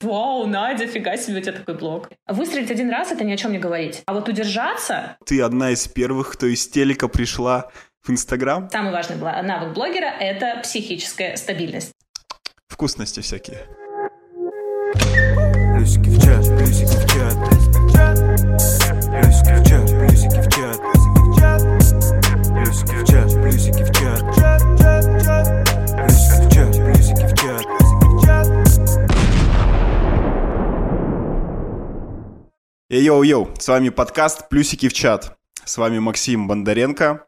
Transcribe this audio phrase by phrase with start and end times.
[0.00, 2.08] Вау, Надя, фига себе, у тебя такой блог.
[2.28, 4.02] Выстрелить один раз— это ни о чем не говорить.
[4.06, 5.16] А вот удержаться...
[5.26, 7.72] Ты одна из первых, кто из телека пришла
[8.02, 8.70] в Инстаграм.
[8.70, 11.92] Самый важный навык блогера— это психическая стабильность.
[12.68, 13.66] Вкусности всякие.
[15.74, 17.34] Плюсики в чат, плюсики в чат.
[19.10, 20.57] Плюсики в чат, плюсики в чат.
[32.90, 35.38] Йоу-йоу, с вами подкаст «Плюсики в чат».
[35.64, 37.26] С вами Максим Бондаренко.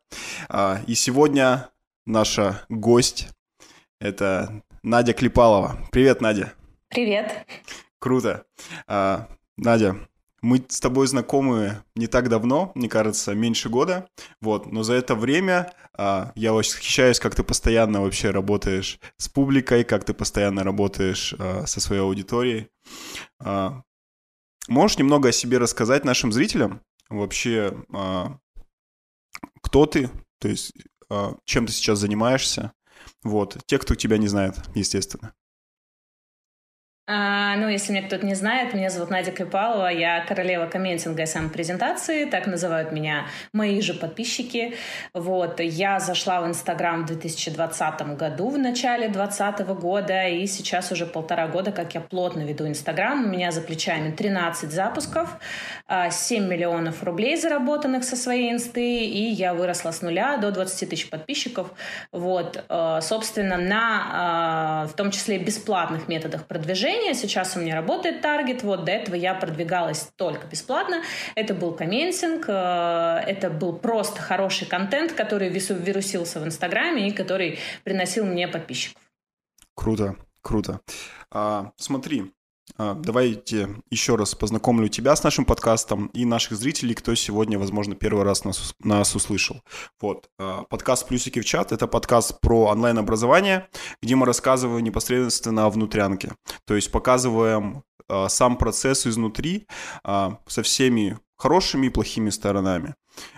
[0.48, 1.68] А, И сегодня
[2.06, 3.28] наша гость—
[4.01, 5.77] это Надя Клепалова.
[5.92, 6.54] Привет, Надя.
[6.88, 7.46] Привет.
[7.98, 8.46] Круто.
[8.87, 9.28] А,
[9.59, 9.96] Надя,
[10.41, 14.09] мы с тобой знакомы не так давно, мне кажется, меньше года,
[14.40, 19.84] вот, но за это время а, я восхищаюсь, как ты постоянно вообще работаешь с публикой,
[19.84, 22.70] как ты постоянно работаешь а, со своей аудиторией.
[23.38, 23.82] А,
[24.70, 26.80] можешь немного о себе рассказать нашим зрителям?
[27.10, 28.38] Вообще, а,
[29.60, 30.73] кто ты, то есть
[31.10, 32.73] а, чем ты сейчас занимаешься?
[33.23, 35.35] Вот, те, кто тебя не знает, естественно.
[37.13, 41.27] А, ну, если меня кто-то не знает, меня зовут Надя Клепалова, я королева комментинга и
[41.27, 44.77] самопрезентации, так называют меня мои же подписчики.
[45.13, 51.05] Вот, я зашла в Инстаграм в 2020 году, в начале 2020 года, и сейчас уже
[51.05, 53.25] полтора года, как я плотно веду Инстаграм.
[53.25, 55.37] У меня за плечами 13 запусков,
[55.88, 61.11] 7 миллионов рублей заработанных со своей инсты, и я выросла с нуля до 20 тысяч
[61.11, 61.73] подписчиков.
[62.13, 68.20] Вот, э, собственно, на, э, в том числе, бесплатных методах продвижения Сейчас у меня работает
[68.20, 68.62] таргет.
[68.62, 71.03] Вот до этого я продвигалась только бесплатно.
[71.34, 77.59] Это был комментинг, э, это был просто хороший контент, который вирусился в Инстаграме и который
[77.84, 79.03] приносил мне подписчиков.
[79.75, 80.81] Круто, круто.
[81.31, 82.32] А, смотри,
[82.78, 88.25] Давайте еще раз познакомлю тебя с нашим подкастом и наших зрителей, кто сегодня, возможно, первый
[88.25, 89.62] раз нас, нас услышал.
[90.00, 93.69] Вот, а, подкаст «Плюсики в чат»— это подкаст про онлайн-образование,
[94.03, 96.32] где мы рассказываем непосредственно о внутрянке.
[96.66, 99.66] То есть показываем а, сам процесс изнутри
[100.04, 102.94] со всеми хорошими и плохими сторонами.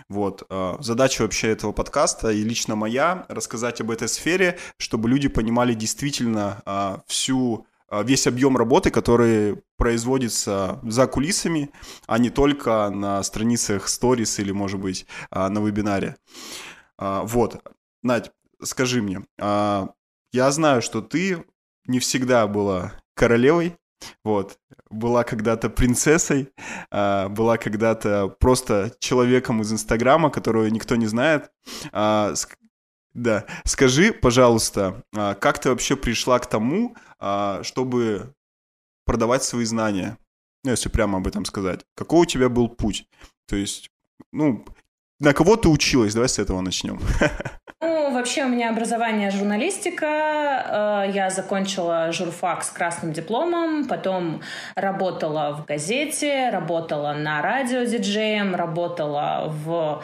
[0.09, 0.43] Вот.
[0.79, 7.03] Задача вообще этого подкаста и лично моя— рассказать об этой сфере, чтобы люди понимали действительно
[7.07, 11.71] всю а, весь объем работы, который производится за кулисами,
[12.07, 16.15] а не только на страницах Stories или, может быть, а, на вебинаре.
[16.97, 17.61] А, вот.
[18.01, 21.45] Надь, скажи мне, я знаю, что ты
[21.85, 23.77] не всегда была королевой,
[24.23, 24.57] вот,
[24.89, 26.51] была когда-то принцессой,
[26.91, 31.51] была когда-то просто человеком из Инстаграма, которого никто не знает.
[33.13, 38.33] Да, скажи, пожалуйста, как ты вообще пришла к тому, а, чтобы
[39.05, 40.17] продавать свои знания.
[40.63, 41.81] Ну, если прямо об этом сказать.
[41.95, 43.05] Какой у тебя был путь?
[43.47, 43.89] То есть,
[44.31, 44.65] ну,
[45.19, 46.13] на кого ты училась?
[46.13, 46.99] Давай с этого начнем.
[47.85, 51.05] Ну, вообще у меня образование журналистика.
[51.05, 54.41] Э, я закончила журфак с красным дипломом, потом
[54.75, 60.01] работала в газете, работала на радио диджеем, работала в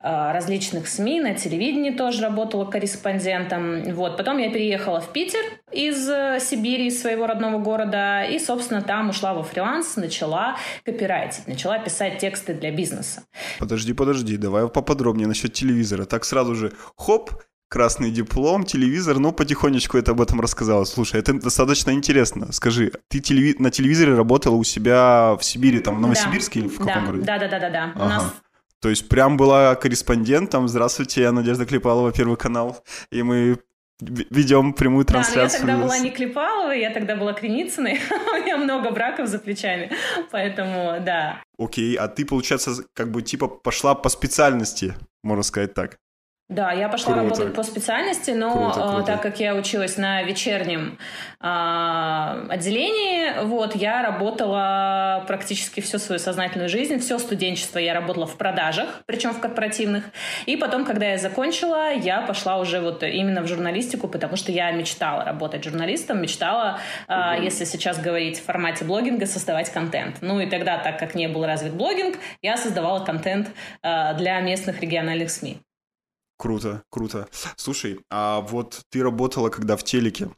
[0.00, 3.82] различных СМИ, на телевидении тоже работала корреспондентом.
[3.94, 4.16] Вот.
[4.16, 5.40] Потом я переехала в Питер
[5.72, 11.46] из э, Сибири, из своего родного города, и, собственно, там ушла во фриланс, начала копирайтить,
[11.46, 13.22] начала писать тексты для бизнеса.
[13.58, 16.04] Подожди, подожди, давай поподробнее насчет телевизора.
[16.04, 17.30] Так сразу же, хоп,
[17.68, 20.84] красный диплом, телевизор, ну, потихонечку это об этом рассказала.
[20.84, 22.52] Слушай, это достаточно интересно.
[22.52, 23.56] Скажи, ты телеви...
[23.58, 27.06] на телевизоре работала у себя в Сибири, там, в Новосибирске да, или в каком да,
[27.06, 27.24] городе?
[27.24, 27.92] Да, да, да, да, да.
[27.94, 28.04] Ага.
[28.04, 28.34] У нас
[28.86, 30.68] то есть прям была корреспондентом.
[30.68, 32.84] Здравствуйте, я Надежда Клепалова, Первый канал.
[33.10, 33.58] И мы
[33.98, 35.66] ведем прямую трансляцию.
[35.66, 37.98] Да, но я тогда была не Клепалова, я тогда была Креницыной.
[38.10, 39.90] У меня много браков за плечами,
[40.30, 41.42] поэтому да.
[41.58, 44.94] Окей, а ты, получается, как бы типа пошла по специальности,
[45.24, 45.98] можно сказать так.
[46.48, 47.28] Да, я пошла круто.
[47.28, 49.02] работать по специальности, но круто, э, круто.
[49.04, 50.96] так как я училась на вечернем
[51.40, 58.36] э, отделении, вот я работала практически всю свою сознательную жизнь, все студенчество я работала в
[58.36, 60.04] продажах, причем в корпоративных.
[60.46, 64.70] И потом, когда я закончила, я пошла уже вот именно в журналистику, потому что я
[64.70, 66.78] мечтала работать журналистом, мечтала,
[67.08, 70.18] э, mm если сейчас говорить в формате блогинга, создавать контент.
[70.20, 73.48] Ну и тогда, так как не был развит блогинг, я создавала контент
[73.82, 75.65] э, для местных региональных СМИ.
[76.38, 77.28] Круто, круто.
[77.56, 80.30] Слушай, а вот ты работала когда в телеке,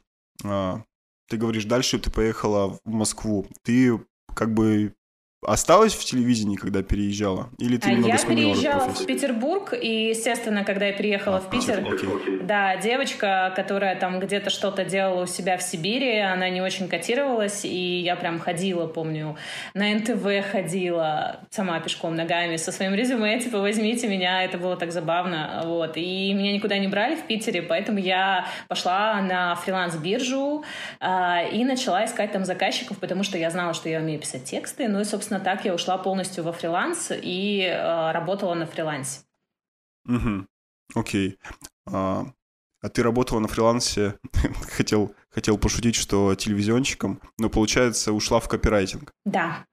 [0.43, 0.83] а,
[1.27, 3.47] ты говоришь, дальше ты поехала в Москву.
[3.63, 3.99] Ты
[4.33, 4.95] как бы
[5.41, 7.49] осталась в телевидении, когда переезжала?
[7.57, 9.03] Или ты а немного я переезжала профессию?
[9.03, 12.39] в Петербург, и, естественно, когда я переехала А, в Питер, окей.
[12.41, 17.63] да, девочка, которая там где-то что-то делала у себя в Сибири, она не очень котировалась,
[17.63, 19.37] и я прям ходила, помню,
[19.73, 24.91] на НТВ ходила, сама пешком ногами со своим резюме, типа, возьмите меня, это было так
[24.91, 30.65] забавно, вот, и меня никуда не брали в Питере, поэтому я пошла на фриланс-биржу
[30.99, 34.89] а, и начала искать там заказчиков, потому что я знала, что я умею писать тексты,
[34.89, 39.21] ну и, собственно, так я ушла полностью во фриланс и а, работала на фрилансе.
[40.05, 40.47] Мгм.
[40.95, 41.37] Окей.
[41.85, 42.25] А,
[42.81, 44.17] а ты работала на фрилансе,
[44.71, 49.11] хотел, хотел пошутить, что телевизионщиком, но, получается, ушла в копирайтинг.
[49.25, 49.65] Да,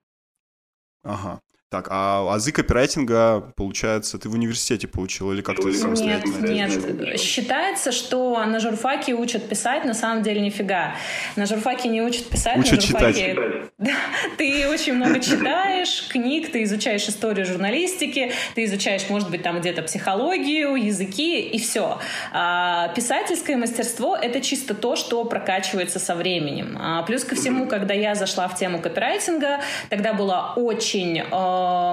[1.07, 1.41] Ага.
[1.77, 6.47] Так, а азы копирайтинга, получается, ты в университете получил или как-то Нет, самостоятельно?
[6.47, 7.21] нет.
[7.21, 10.95] Считается, что на журфаке учат писать, на самом деле нифига.
[11.37, 13.35] На журфаке не учат писать, Учат на журфаке...
[13.35, 13.37] читать.
[13.79, 13.93] Да,
[14.39, 19.83] ты очень много читаешь книг, ты изучаешь историю журналистики, ты изучаешь, может быть, там где-то
[19.83, 21.99] психологию, языки и все.
[22.33, 26.79] А писательское мастерство— это чисто то, что прокачивается со временем.
[26.81, 31.27] А плюс ко всему, когда я зашла в тему копирайтинга, тогда было очень э,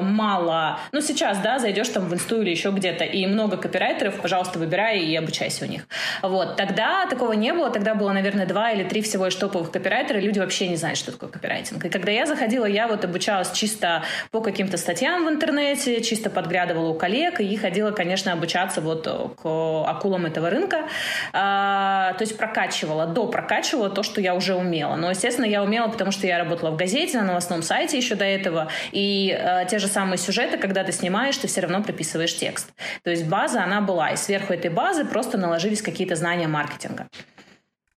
[0.01, 0.79] мало...
[0.91, 4.99] Ну, сейчас, да, зайдешь там в инсту или еще где-то, и много копирайтеров, пожалуйста, выбирай
[4.99, 5.87] и обучайся у них.
[6.21, 6.55] Вот.
[6.55, 10.39] Тогда такого не было, тогда было, наверное, два или три всего лишь топовых копирайтера, люди
[10.39, 11.85] вообще не знают, что такое копирайтинг.
[11.85, 16.89] И когда я заходила, я вот обучалась чисто по каким-то статьям в интернете, чисто подглядывала
[16.89, 19.05] у коллег, и ходила, конечно, обучаться вот
[19.41, 20.83] к акулам этого рынка.
[21.31, 24.95] А, то есть прокачивала, до прокачивала то, что я уже умела.
[24.95, 28.25] Но, естественно, я умела, потому что я работала в газете, на новостном сайте еще до
[28.25, 32.73] этого, и э, те же самые сюжеты, когда ты снимаешь, ты все равно прописываешь текст.
[33.03, 37.07] То есть база, она была, и сверху этой базы просто наложились какие-то знания маркетинга.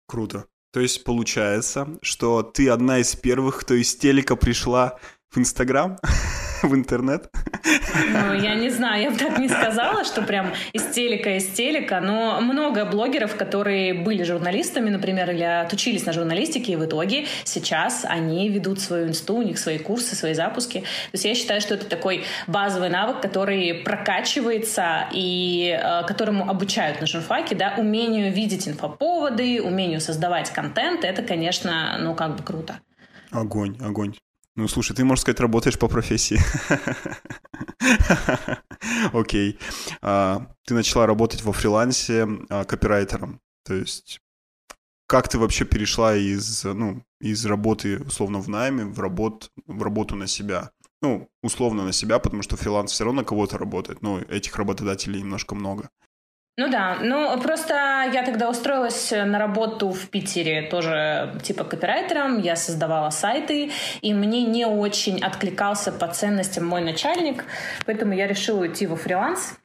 [0.07, 0.47] Круто.
[0.73, 4.99] То есть получается, что ты одна из первых, кто из телека пришла
[5.37, 5.99] в Инстаграм,
[6.63, 7.29] в интернет.
[7.65, 12.01] Ну, я не знаю, я бы так не сказала, что прям из телека, из телека,
[12.01, 18.07] но много блогеров, которые были журналистами, например, или отучились на журналистике, и в итоге сейчас
[18.09, 20.81] они ведут свою инсту, у них свои курсы, свои запуски.
[20.81, 27.01] То есть я считаю, что это такой базовый навык, который прокачивается и э, которому обучают
[27.03, 32.81] на журфаке, да, умению видеть инфоповоды, умению создавать контент, это, конечно, ну, как бы круто.
[33.31, 34.15] Огонь, огонь.
[34.57, 36.41] Ну, слушай, ты, можно сказать, работаешь по профессии.
[39.13, 39.59] Окей.
[40.01, 43.41] А, Ты начала работать во фрилансе а, копирайтером.
[43.65, 44.21] То есть
[45.07, 50.17] как ты вообще перешла из, ну, из работы, условно, в найме в, работ, в работу
[50.17, 50.71] на себя?
[51.01, 55.21] Ну, условно на себя, потому что фриланс все равно на кого-то работает, но этих работодателей
[55.21, 55.91] немножко много.
[56.59, 57.75] Ну да, ну просто
[58.15, 63.71] я тогда устроилась на работу в Питере тоже типа копирайтером, я создавала сайты,
[64.01, 67.45] и мне не очень откликался по ценностям мой начальник,
[67.85, 69.59] поэтому я решила уйти во фриланс.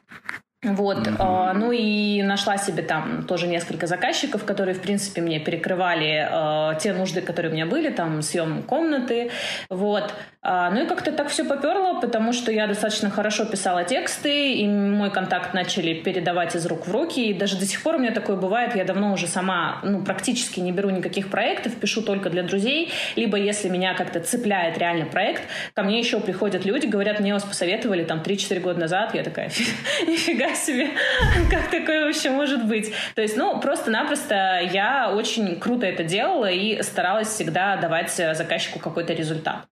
[0.63, 6.27] Вот, э, ну и нашла себе там тоже несколько заказчиков, которые, в принципе, мне перекрывали
[6.29, 9.31] э, те нужды, которые у меня были, там, съем комнаты,
[9.69, 10.13] вот.
[10.43, 14.67] А, ну и как-то так все поперло, потому что я достаточно хорошо писала тексты, и
[14.67, 18.11] мой контакт начали передавать из рук в руки, и даже до сих пор у меня
[18.11, 22.43] такое бывает, я давно уже сама, ну, практически не беру никаких проектов, пишу только для
[22.43, 25.41] друзей, либо если меня как-то цепляет реально проект,
[25.73, 29.47] ко мне еще приходят люди, говорят, мне вас посоветовали там 3-4 года назад, я такая,
[30.07, 30.91] нифига себе,
[31.49, 32.93] как такое вообще может быть?
[33.15, 39.13] То есть, ну, просто-напросто я очень круто это делала и старалась всегда давать заказчику какой-то
[39.13, 39.67] результат.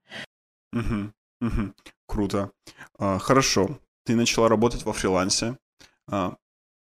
[0.72, 1.76] Мгм, мгм.
[2.08, 2.52] Круто.
[2.98, 3.80] А, Хорошо.
[4.06, 5.58] Ты начала работать во фрилансе.
[6.12, 6.36] А,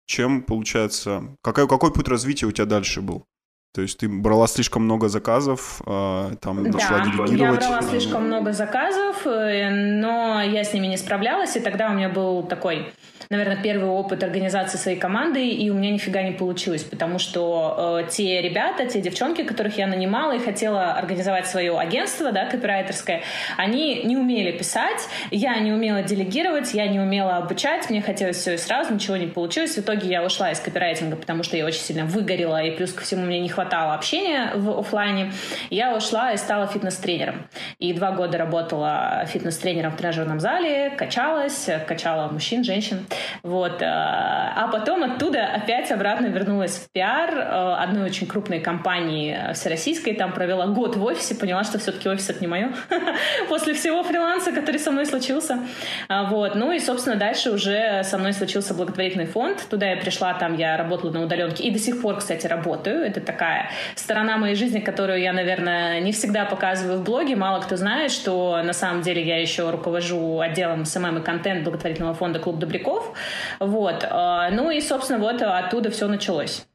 [0.05, 3.25] Чем, получается, какой, какой путь развития у тебя дальше был?
[3.73, 7.59] То есть ты брала слишком много заказов, а, там начала Да, я делегировать.
[7.59, 11.93] брала ну, слишком много заказов, э, но я с ними не справлялась, и тогда у
[11.93, 12.91] меня был такой,
[13.29, 18.09] наверное, первый опыт организации своей команды, и у меня нифига не получилось, потому что э,
[18.09, 23.21] те ребята, те девчонки, которых я нанимала и хотела организовать свое агентство, да, копирайтерское,
[23.55, 28.55] они не умели писать, я не умела делегировать, я не умела обучать, мне хотелось все
[28.55, 29.75] и сразу, ничего не получилось.
[29.75, 33.03] В итоге я ушла из копирайтинга, потому что я очень сильно выгорела, и плюс ко
[33.03, 35.31] всему мне не хватало общения в офлайне.
[35.69, 37.47] Я ушла и стала фитнес-тренером.
[37.79, 43.05] И два года работала фитнес-тренером в тренажерном зале, качалась, качала мужчин, женщин.
[43.43, 43.81] Вот.
[43.81, 50.13] А потом оттуда опять обратно вернулась в пиар э, одной очень крупной компании всероссийской.
[50.13, 52.73] Там провела год в офисе, поняла, что все-таки офис это не мое.
[53.49, 55.59] После всего фриланса, который со мной случился.
[56.07, 56.55] А, Вот.
[56.55, 59.65] Ну и, собственно, дальше уже со мной случился благотворительный фонд.
[59.69, 61.63] Туда я пришла, там я работала на удаленке.
[61.63, 63.05] И до сих пор, кстати, работаю.
[63.05, 63.50] Это такая
[63.95, 67.35] сторона моей жизни, которую я, наверное, не всегда показываю в блоге.
[67.35, 72.13] Мало кто знает, что на самом деле я еще руковожу отделом SMM и контент благотворительного
[72.13, 73.13] фонда «Клуб Добряков».
[73.59, 74.05] Вот.
[74.09, 76.65] А, ну и, собственно, вот оттуда все началось.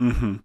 [0.00, 0.40] Угу.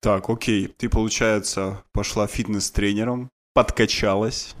[0.00, 0.68] Так, окей.
[0.68, 4.54] Ты, получается, пошла фитнес-тренером, подкачалась,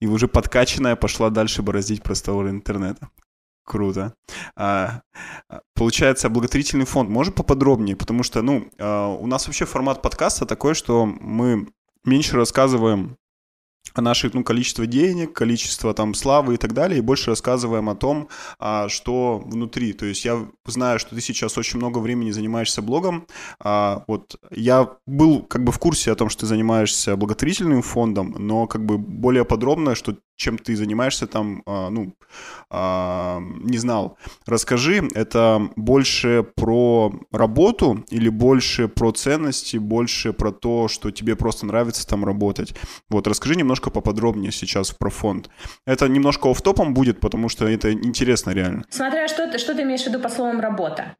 [0.00, 3.08] и уже подкачанная пошла дальше бороздить просторы интернета.
[3.64, 4.14] Круто.
[4.56, 5.02] А,
[5.74, 7.08] получается, благотворительный фонд.
[7.08, 7.96] Может поподробнее?
[7.96, 11.68] Потому что, ну, а, у нас вообще формат подкаста такой, что мы
[12.04, 13.16] меньше рассказываем
[13.94, 17.94] о наших, ну, количество денег, количество там славы и так далее, и больше рассказываем о
[17.94, 18.28] том,
[18.58, 19.92] а, что внутри.
[19.92, 23.26] То есть я знаю, что ты сейчас очень много времени занимаешься блогом.
[23.60, 28.34] А, вот я был как бы в курсе о том, что ты занимаешься благотворительным фондом,
[28.38, 32.14] но как бы более подробно, что чем ты занимаешься там, а, ну,
[32.70, 34.18] а, не знал.
[34.46, 41.66] Расскажи, это больше про работу или больше про ценности, больше про то, что тебе просто
[41.66, 42.74] нравится там работать?
[43.08, 45.50] Вот, расскажи немножко поподробнее сейчас про фонд.
[45.86, 48.84] Это немножко офтопом будет, потому что это интересно реально.
[48.90, 51.16] Смотря что ты, что ты имеешь в виду по словам «работа».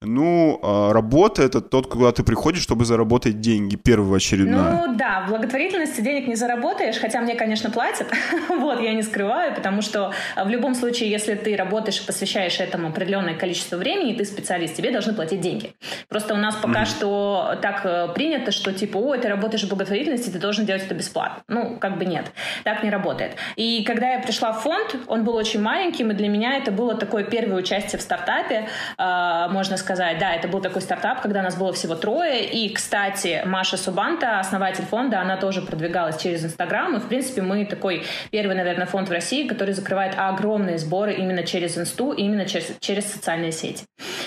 [0.00, 4.86] Ну, а, работа– это тот, куда ты приходишь, чтобы заработать деньги, первоочередное.
[4.86, 8.08] Ну, да, в благотворительности денег не заработаешь, хотя мне, конечно, платят,
[8.48, 12.88] вот, я не скрываю, потому что в любом случае, если ты работаешь и посвящаешь этому
[12.88, 15.74] определенное количество времени, и ты специалист, тебе должны платить деньги.
[16.08, 16.86] Просто у нас пока mm-hmm.
[16.86, 20.94] что так э, принято, что типа, ой, ты работаешь в благотворительности, ты должен делать это
[20.94, 21.42] бесплатно.
[21.48, 22.32] Ну, как бы нет,
[22.64, 23.36] так не работает.
[23.56, 26.94] И когда я пришла в фонд, он был очень маленьким, и для меня это было
[26.96, 31.54] такое первое участие в стартапе, а, можно сказать, да, это был такой стартап, когда нас
[31.54, 36.98] было всего трое, и, кстати, Маша Субанта, основатель фонда, она тоже продвигалась через Инстаграм, и,
[36.98, 41.78] в принципе, мы такой первый, наверное, фонд в России, который закрывает огромные сборы именно через
[41.78, 43.84] Инсту, именно через, через социальные сети.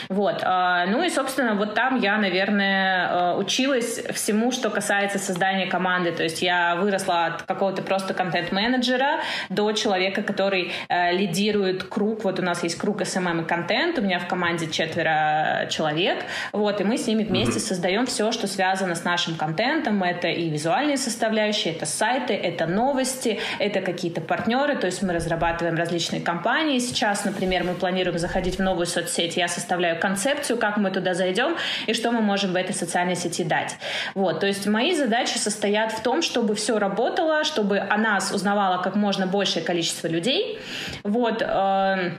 [0.08, 0.42] Вот.
[0.44, 6.12] А, ну и, собственно, вот там я, наверное, э, училась всему, что касается создания команды,
[6.12, 12.40] то есть я выросла от какого-то просто контент-менеджера до человека, который э, лидирует круг, вот
[12.40, 15.25] у нас есть круг SMM и контент, у меня в команде четверо
[15.70, 17.68] человек, вот, и мы с ними вместе mm-hmm.
[17.68, 23.40] создаем все, что связано с нашим контентом, это и визуальные составляющие, это сайты, это новости,
[23.60, 26.80] это какие-то партнеры, то есть мы разрабатываем различные компании.
[26.80, 31.56] Сейчас, например, мы планируем заходить в новую соцсеть, я составляю концепцию, как мы туда зайдем
[31.88, 33.76] и что мы можем в этой социальной сети дать.
[34.14, 38.82] Вот, то есть мои задачи состоят в том, чтобы все работало, чтобы о нас узнавало
[38.82, 40.60] как можно большее количество людей.
[41.04, 42.12] Вот, э,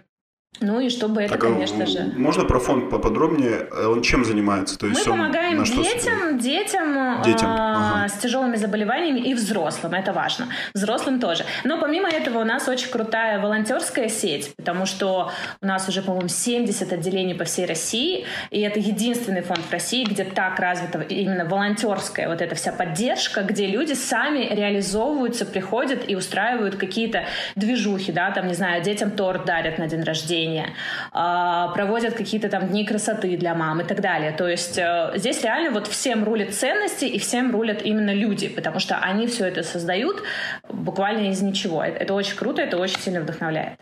[0.61, 2.13] ну и чтобы это, так, а конечно же...
[2.17, 3.69] Можно про фонд поподробнее?
[3.87, 4.79] Он чем занимается?
[4.79, 8.09] То есть Мы помогаем детям, детям, детям э, ага.
[8.09, 10.49] с тяжелыми заболеваниями и взрослым, это важно.
[10.73, 11.45] Взрослым тоже.
[11.65, 16.29] Но помимо этого у нас очень крутая волонтерская сеть, потому что у нас уже, по-моему,
[16.29, 21.45] 70 отделений по всей России, и это единственный фонд в России, где так развита именно
[21.45, 27.25] волонтерская вот эта вся поддержка, где люди сами реализовываются, приходят и устраивают какие-то
[27.57, 30.75] движухи, да, там, не знаю, детям торт дарят на день рождения, рождения,
[31.13, 34.33] а, проводят какие-то там дни красоты для мам и так далее.
[34.33, 38.79] То есть э, здесь реально вот всем рулят ценности и всем рулят именно люди, потому
[38.81, 40.23] что они все это создают
[40.69, 41.83] буквально из ничего.
[41.83, 43.81] Это очень круто, это очень сильно вдохновляет.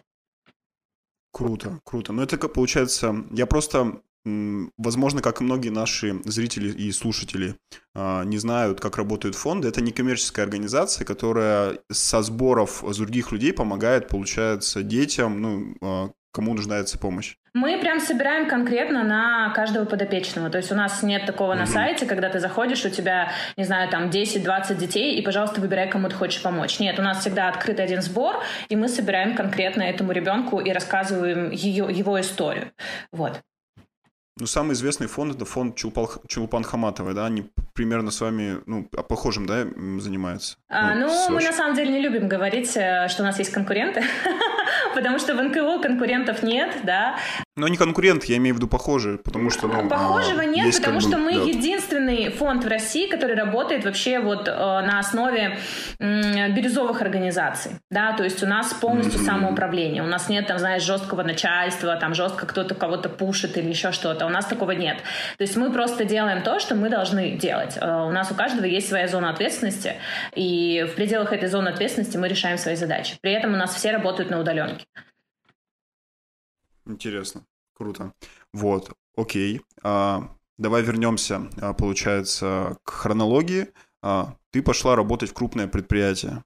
[1.32, 2.12] Круто, круто.
[2.12, 7.56] Но это получается, я просто Возможно, как и многие наши зрители и слушатели
[7.94, 9.68] а, не знают, как работают фонды.
[9.68, 16.52] Это не коммерческая организация, которая со сборов других людей помогает, получается, детям, ну, а, кому
[16.52, 17.36] нуждается помощь?
[17.54, 20.50] Мы прям собираем конкретно на каждого подопечного.
[20.50, 23.88] То есть у нас нет такого на сайте, когда ты заходишь, у тебя, не знаю,
[23.88, 26.80] там 10-20 детей, и, пожалуйста, выбирай, кому ты хочешь помочь.
[26.80, 31.50] Нет, у нас всегда открытый один сбор, и мы собираем конкретно этому ребенку и рассказываем
[31.52, 32.72] ее, его историю.
[33.12, 33.40] Вот.
[34.36, 37.26] Ну, самый известный фонд– это фонд Чулпан, Чулпан Хаматовой, да?
[37.26, 39.62] Они примерно с вами, ну, похожим, да,
[40.00, 40.56] занимаются?
[40.68, 43.52] А, ну, ну мы на самом деле не любим говорить, э, что у нас есть
[43.52, 44.02] конкуренты,
[44.94, 47.16] потому что в НКО конкурентов нет, да.
[47.56, 51.00] Но не конкурент, я имею в виду похожие, потому что, ну, Похожего а, нет, потому
[51.00, 55.58] что мы единственный фонд в России, который работает вообще вот э, на основе
[56.00, 61.22] бирюзовых организаций, да, то есть у нас полностью самоуправление, у нас нет, там, знаешь, жесткого
[61.22, 64.98] начальства, там, жестко кто-то кого-то пушит или еще что-то, у нас такого нет.
[65.38, 67.78] То есть мы просто делаем то, что мы должны делать.
[67.80, 69.94] Э, у нас у каждого есть своя зона ответственности,
[70.34, 73.16] и в пределах этой зоны ответственности мы решаем свои задачи.
[73.20, 74.83] При этом у нас все работают на удаленке.
[76.86, 78.12] Интересно, круто.
[78.52, 79.62] Вот, окей.
[79.82, 83.68] А, давай вернемся, а, получается, к хронологии.
[84.02, 86.44] А, ты пошла работать в крупное предприятие.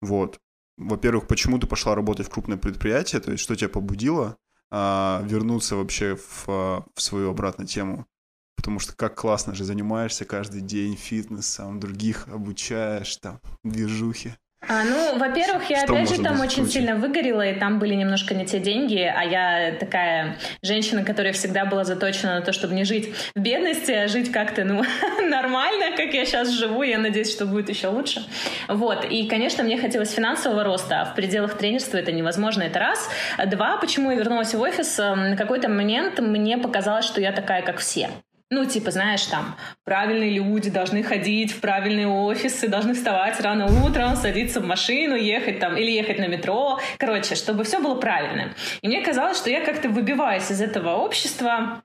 [0.00, 0.38] Вот.
[0.76, 3.20] Во-первых, почему ты пошла работать в крупное предприятие?
[3.20, 4.36] То есть, что тебя побудило
[4.70, 8.06] а, вернуться вообще в, а, в свою обратную тему
[8.60, 14.34] потому что как классно же занимаешься каждый день фитнесом, других обучаешь, там, движухи.
[14.68, 16.72] А, ну, во-первых, я Что опять же там очень круче?
[16.72, 21.64] сильно выгорела, и там были немножко не те деньги, а я такая женщина, которая всегда
[21.64, 24.82] была заточена на то, чтобы не жить в бедности, а жить как-то, ну,
[25.28, 28.22] нормально, как я сейчас живу, я надеюсь, что будет еще лучше.
[28.68, 33.08] Вот, и, конечно, мне хотелось финансового роста, а в пределах тренерства это невозможно, это раз.
[33.46, 37.62] Два, почему я вернулась в офис, эм, на какой-то момент мне показалось, что я такая,
[37.62, 38.10] как все.
[38.52, 39.54] Ну, типа, знаешь, там,
[39.84, 45.60] правильные люди должны ходить в правильные офисы, должны вставать рано утром, садиться в машину, ехать
[45.60, 46.80] там, или ехать на метро.
[46.98, 48.52] Короче, чтобы все было правильно.
[48.82, 51.82] И мне казалось, что я как-то выбиваюсь из этого общества.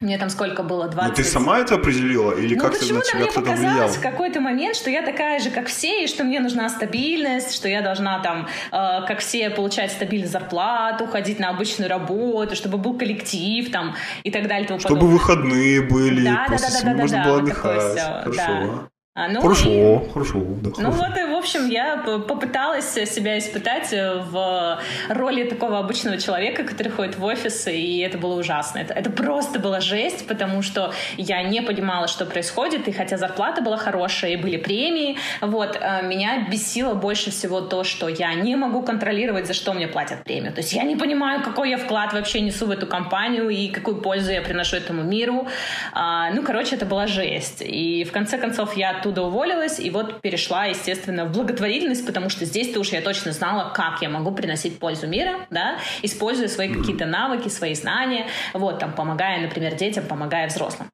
[0.00, 0.86] Мне там сколько было?
[0.86, 1.08] 20?
[1.10, 3.64] Но ты сама это определила или ну, как-то на тебя мне кто-то влиял?
[3.72, 7.52] показалось в какой-то момент, что я такая же, как все, и что мне нужна стабильность,
[7.52, 12.78] что я должна там, э, как все, получать стабильную зарплату, ходить на обычную работу, чтобы
[12.78, 14.68] был коллектив там и так далее.
[14.68, 15.18] тому Чтобы подобное.
[15.18, 17.98] выходные были, Да, да, после да, да, да, можно да, было вот такое отдыхать.
[17.98, 18.88] всё, Хорошо.
[19.16, 20.70] А, ну, и- Хорошо, хорошо, да.
[20.78, 20.92] ну хорошо.
[20.92, 27.24] вот и, общем, я попыталась себя испытать в роли такого обычного человека, который ходит в
[27.24, 28.78] офис, и это было ужасно.
[28.78, 33.62] Это, это просто была жесть, потому что я не понимала, что происходит, и хотя зарплата
[33.62, 38.56] была хорошая, и были премии, вот, э, меня бесило больше всего то, что я не
[38.56, 40.52] могу контролировать, за что мне платят премию.
[40.52, 44.00] То есть я не понимаю, какой я вклад вообще несу в эту компанию, и какую
[44.02, 45.46] пользу я приношу этому миру.
[45.92, 47.62] А, ну, короче, это была жесть.
[47.62, 52.44] И в конце концов я оттуда уволилась, и вот перешла, естественно, в благотворительность, потому что
[52.44, 57.06] здесь-то уж я точно знала, как я могу приносить пользу мира, да, используя свои какие-то
[57.06, 60.90] навыки, свои знания, вот, там, помогая, например, детям, помогая взрослым.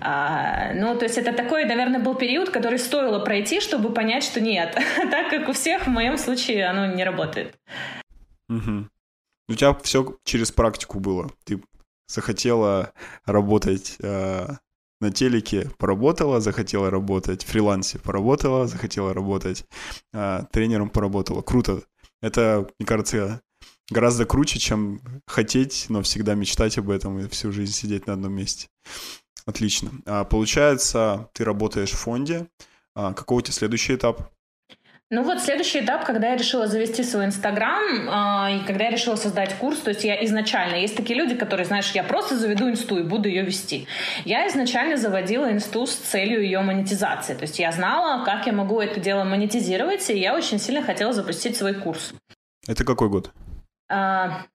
[0.00, 4.40] А, ну, то есть это такой, наверное, был период, который стоило пройти, чтобы понять, что
[4.40, 4.74] нет,
[5.10, 7.54] так как у всех, в моем случае оно не работает.
[8.48, 8.90] Мгм.
[9.48, 11.30] У тебя все через практику было.
[11.44, 11.62] Ты
[12.06, 12.92] захотела
[13.24, 14.48] работать э,
[15.02, 19.66] на телеке, поработала, захотела работать в фрилансе, поработала, захотела работать
[20.12, 21.42] э, тренером, поработала.
[21.42, 21.82] Круто.
[22.22, 23.42] Это, мне кажется,
[23.90, 28.32] гораздо круче, чем хотеть, но всегда мечтать об этом и всю жизнь сидеть на одном
[28.32, 28.68] месте.
[29.44, 29.90] Отлично.
[30.06, 32.46] А, получается, ты работаешь в фонде.
[32.94, 34.30] А, какой у тебя следующий этап?
[35.12, 39.16] Ну вот следующий этап, когда я решила завести свой Инстаграм, э, и когда я решила
[39.16, 42.98] создать курс, то есть я изначально, есть такие люди, которые, знаешь, я просто заведу инсту
[42.98, 43.86] и буду ее вести.
[44.24, 48.80] Я изначально заводила инсту с целью ее монетизации, то есть я знала, как я могу
[48.80, 52.14] это дело монетизировать, и я очень сильно хотела запустить свой курс.
[52.66, 53.32] Это какой год?
[53.90, 54.46] А,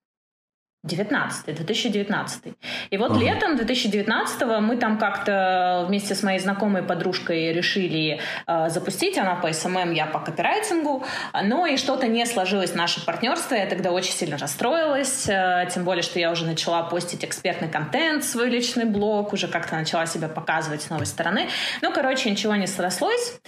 [0.84, 2.54] 19 2019
[2.90, 3.20] И вот Ага.
[3.20, 9.52] летом 2019 мы там как-то вместе с моей знакомой подружкой решили э, запустить, она по
[9.52, 11.04] SMM, я по копирайтингу,
[11.42, 16.02] но и что-то не сложилось наше партнерство, я тогда очень сильно расстроилась, э, тем более,
[16.02, 20.82] что я уже начала постить экспертный контент, свой личный блог, уже как-то начала себя показывать
[20.82, 21.48] с новой стороны.
[21.82, 23.40] Ну, короче, ничего не срослось.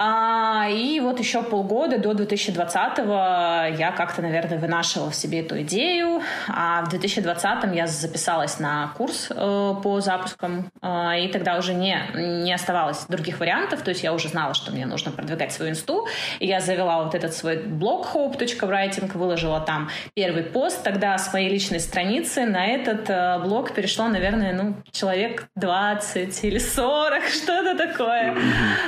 [0.00, 6.22] А, и вот еще полгода до 2020-го я как-то, наверное, вынашивала в себе эту идею.
[6.48, 12.00] А в 2020-м я записалась на курс э, по запускам, э, и тогда уже не,
[12.14, 13.82] не оставалось других вариантов.
[13.82, 16.06] То есть я уже знала, что мне нужно продвигать свою инсту.
[16.38, 20.84] И я завела вот этот свой блог hope.writing, выложила там первый пост.
[20.84, 26.58] Тогда с моей личной страницы на этот э, блог перешло, наверное, ну, человек 20 или
[26.58, 28.36] 40, что-то такое.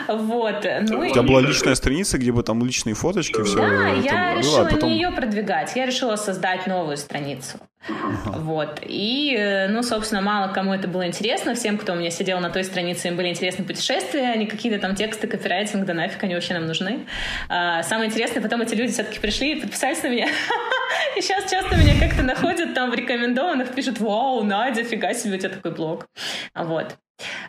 [0.07, 0.64] Вот.
[0.83, 4.31] Ну, У и- тебя была личная страница, где бы там личные фоточки, все да, я
[4.35, 4.89] было, решила а потом...
[4.91, 7.59] не ее продвигать, я решила создать новую страницу.
[7.88, 8.81] Вот.
[8.83, 11.55] И, э, ну, собственно, мало кому это было интересно.
[11.55, 14.79] Всем, кто у меня сидел на той странице, им были интересны путешествия, а не какие-то
[14.79, 17.07] там тексты, копирайтинг, да нафиг они вообще нам нужны.
[17.49, 20.29] А, самое интересное, потом эти люди все-таки пришли и подписались на меня.
[21.16, 25.38] И сейчас часто меня как-то находят там в рекомендованных, пишут, вау, Надя, фига себе, у
[25.38, 26.07] тебя такой блог.
[26.55, 26.97] Вот.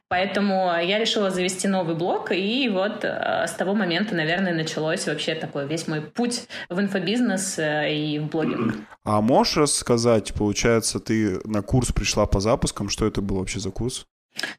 [0.07, 5.35] Поэтому я решила завести новый блог, и вот э, с того момента, наверное, началось вообще
[5.35, 8.75] такой весь мой путь в инфобизнес э, и в блогинг.
[9.03, 13.71] А можешь рассказать, получается, ты на курс пришла по запускам, что это был вообще за
[13.71, 14.05] курс?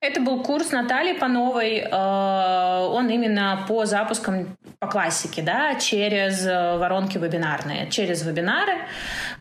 [0.01, 1.79] Это был курс Натальи Пановой.
[1.79, 8.73] э, Он именно по запускам по классике, да, через э, воронки вебинарные, через вебинары.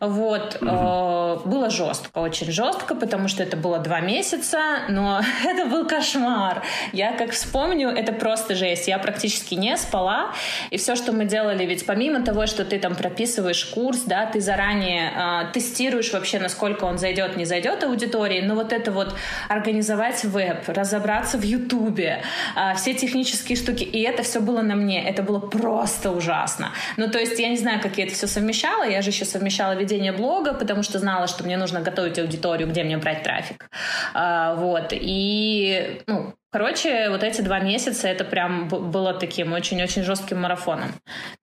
[0.00, 0.58] Вот.
[0.60, 6.62] э, Было жестко, очень жестко, потому что это было два месяца, но это был кошмар.
[6.92, 8.88] Я как вспомню, это просто жесть.
[8.88, 10.32] Я практически не спала,
[10.70, 14.40] и все, что мы делали, ведь помимо того, что ты там прописываешь курс, да, ты
[14.40, 19.14] заранее э, тестируешь вообще, насколько он зайдет, не зайдет аудитории, но вот это вот
[19.48, 22.22] организовать написать веб, разобраться в Ютубе,
[22.54, 23.84] а, все технические штуки.
[23.84, 25.08] И это все было на мне.
[25.08, 26.72] Это было просто ужасно.
[26.96, 28.84] Ну, то есть я не знаю, как я это все совмещала.
[28.84, 32.84] Я же еще совмещала ведение блога, потому что знала, что мне нужно готовить аудиторию, где
[32.84, 33.68] мне брать трафик.
[34.14, 34.88] А, вот.
[34.92, 40.92] И, ну, Короче, вот эти два месяца это прям было таким очень-очень жестким марафоном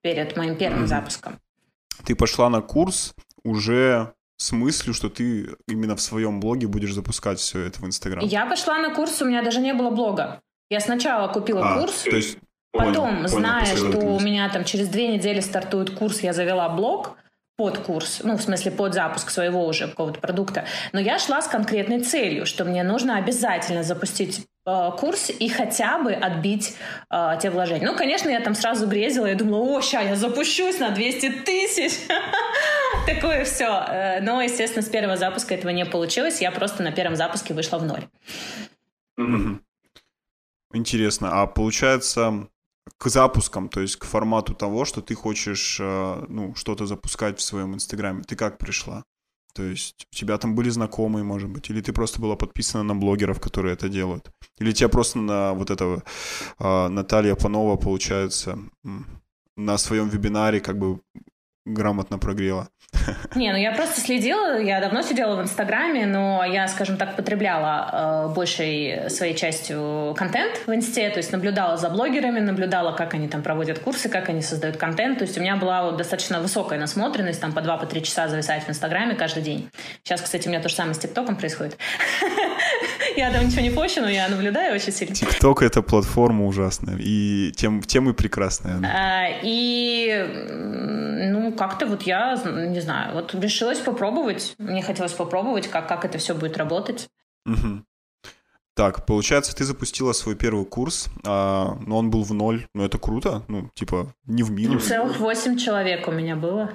[0.04, 1.40] перед моим первым запуском.
[2.06, 7.40] Ты пошла на курс уже с мыслью, что ты именно в своем блоге будешь запускать
[7.40, 8.26] все это в Инстаграм?
[8.26, 10.40] Я пошла на курс, у меня даже не было блога.
[10.70, 12.38] Я сначала купила а, курс, то есть,
[12.72, 16.70] потом, понял, зная, понял, что у меня там через две недели стартует курс, я завела
[16.70, 17.18] блог
[17.58, 20.64] под курс, ну, в смысле, под запуск своего уже какого-то продукта.
[20.94, 25.98] Но я шла с конкретной целью, что мне нужно обязательно запустить э, курс и хотя
[25.98, 26.78] бы отбить
[27.12, 27.86] э, те вложения.
[27.86, 31.92] Ну, конечно, я там сразу грезила, я думала, о, ща, я запущусь на 200 тысяч.
[33.06, 33.66] Такое все.
[33.66, 36.42] Э, но, естественно, с первого запуска этого не получилось.
[36.42, 38.08] Я просто на первом запуске вышла в ноль.
[40.74, 41.42] Интересно.
[41.42, 42.48] А получается,
[42.98, 47.42] к запускам, то есть к формату того, что ты хочешь, э, ну, что-то запускать в
[47.42, 49.04] своем Инстаграме, ты как пришла?
[49.54, 52.96] То есть у тебя там были знакомые, может быть, или ты просто была подписана на
[52.96, 54.32] блогеров, которые это делают?
[54.60, 56.04] Или тебя просто на вот этого
[56.60, 58.60] э, Наталья Панова, получается,
[59.58, 61.00] на своем вебинаре как бы
[61.66, 62.70] грамотно прогрела?
[63.36, 68.30] Не, ну я просто следила, я давно сидела в Инстаграме, но я, скажем так, потребляла
[68.30, 73.28] э, большей своей частью контент в Инсте, то есть наблюдала за блогерами, наблюдала, как они
[73.28, 76.80] там проводят курсы, как они создают контент, то есть у меня была вот достаточно высокая
[76.80, 79.70] насмотренность, там по 2-3 по часа зависать в Инстаграме каждый день.
[80.04, 81.78] Сейчас, кстати, у меня то же самое с ТикТоком происходит.
[83.20, 85.14] Я там ничего не пощу, но я наблюдаю очень сильно.
[85.14, 88.80] ТикТок— это платформа ужасная, и тем, тем и прекрасная.
[88.82, 90.26] А, и,
[91.30, 94.56] ну, как-то вот я, не знаю, вот решилась попробовать.
[94.58, 97.10] Мне хотелось попробовать, как, как это все будет работать.
[97.46, 97.84] Угу.
[98.76, 102.68] Так, получается, ты запустила свой первый курс, а, но он был в ноль.
[102.74, 103.44] Ну, это круто.
[103.50, 104.86] Ну, типа, не в минус.
[104.86, 106.72] Целых восемь человек у меня было.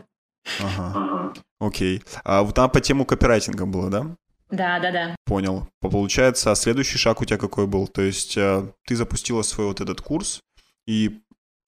[0.60, 1.32] Ага.
[1.58, 2.02] Окей.
[2.22, 4.14] А вот там по тему копирайтинга было, да?
[4.50, 5.16] Да, да, да.
[5.24, 5.68] Понял.
[5.80, 7.88] Получается, а следующий шаг у тебя какой был?
[7.88, 10.40] То есть э, ты запустила свой вот этот курс,
[10.86, 11.20] и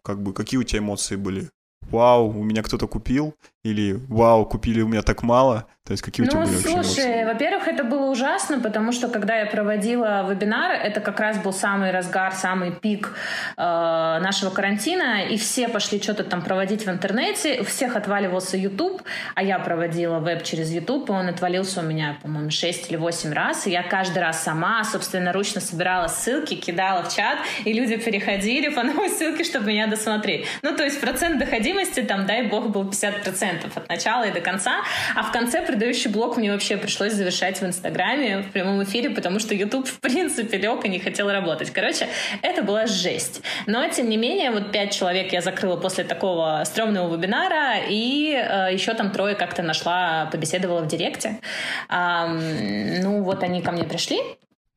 [0.03, 1.51] как бы какие у тебя эмоции были?
[1.83, 3.35] Вау, у меня кто-то купил,
[3.67, 5.67] или «Вау, купили у меня так мало»?
[5.87, 9.37] То есть какие у тебя ну, были слушай, во-первых, это было ужасно, потому что когда
[9.37, 13.13] я проводила вебинары, это как раз был самый разгар, самый пик
[13.57, 19.01] э, нашего карантина, и все пошли что-то там проводить в интернете, у всех отваливался YouTube,
[19.37, 23.33] а я проводила веб через YouTube, и он отвалился у меня, по-моему, 6 или 8
[23.33, 27.97] раз, и я каждый раз сама, собственно, ручно собирала ссылки, кидала в чат, и люди
[27.97, 30.47] переходили по новой ссылке, чтобы меня досмотреть.
[30.63, 34.83] Ну, то есть процент доходимости там, дай бог, был 50% от начала и до конца.
[35.15, 39.39] А в конце предыдущий блок мне вообще пришлось завершать в Инстаграме в прямом эфире, потому
[39.39, 41.71] что YouTube в принципе лег и не хотел работать.
[41.71, 42.09] Короче,
[42.43, 43.43] это была жесть.
[43.67, 48.73] Но, тем не менее, вот пять человек я закрыла после такого стрёмного вебинара, и э,
[48.73, 51.41] еще там трое как-то нашла, побеседовала в директе.
[51.89, 54.19] А, ну, вот они ко мне пришли.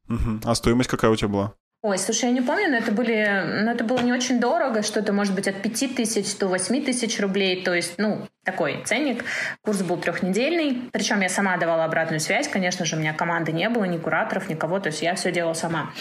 [0.09, 0.41] Угу.
[0.45, 1.53] А стоимость какая у тебя была?
[1.81, 5.13] Ой, слушай, я не помню, но это были, но это было не очень дорого, что-то
[5.13, 9.23] может быть от 5 тысяч до 8 тысяч рублей, то есть, ну, такой ценник.
[9.61, 13.69] Курс был трехнедельный, причем я сама давала обратную связь, конечно же, у меня команды не
[13.69, 15.93] было, ни кураторов, никого, то есть я все делала сама.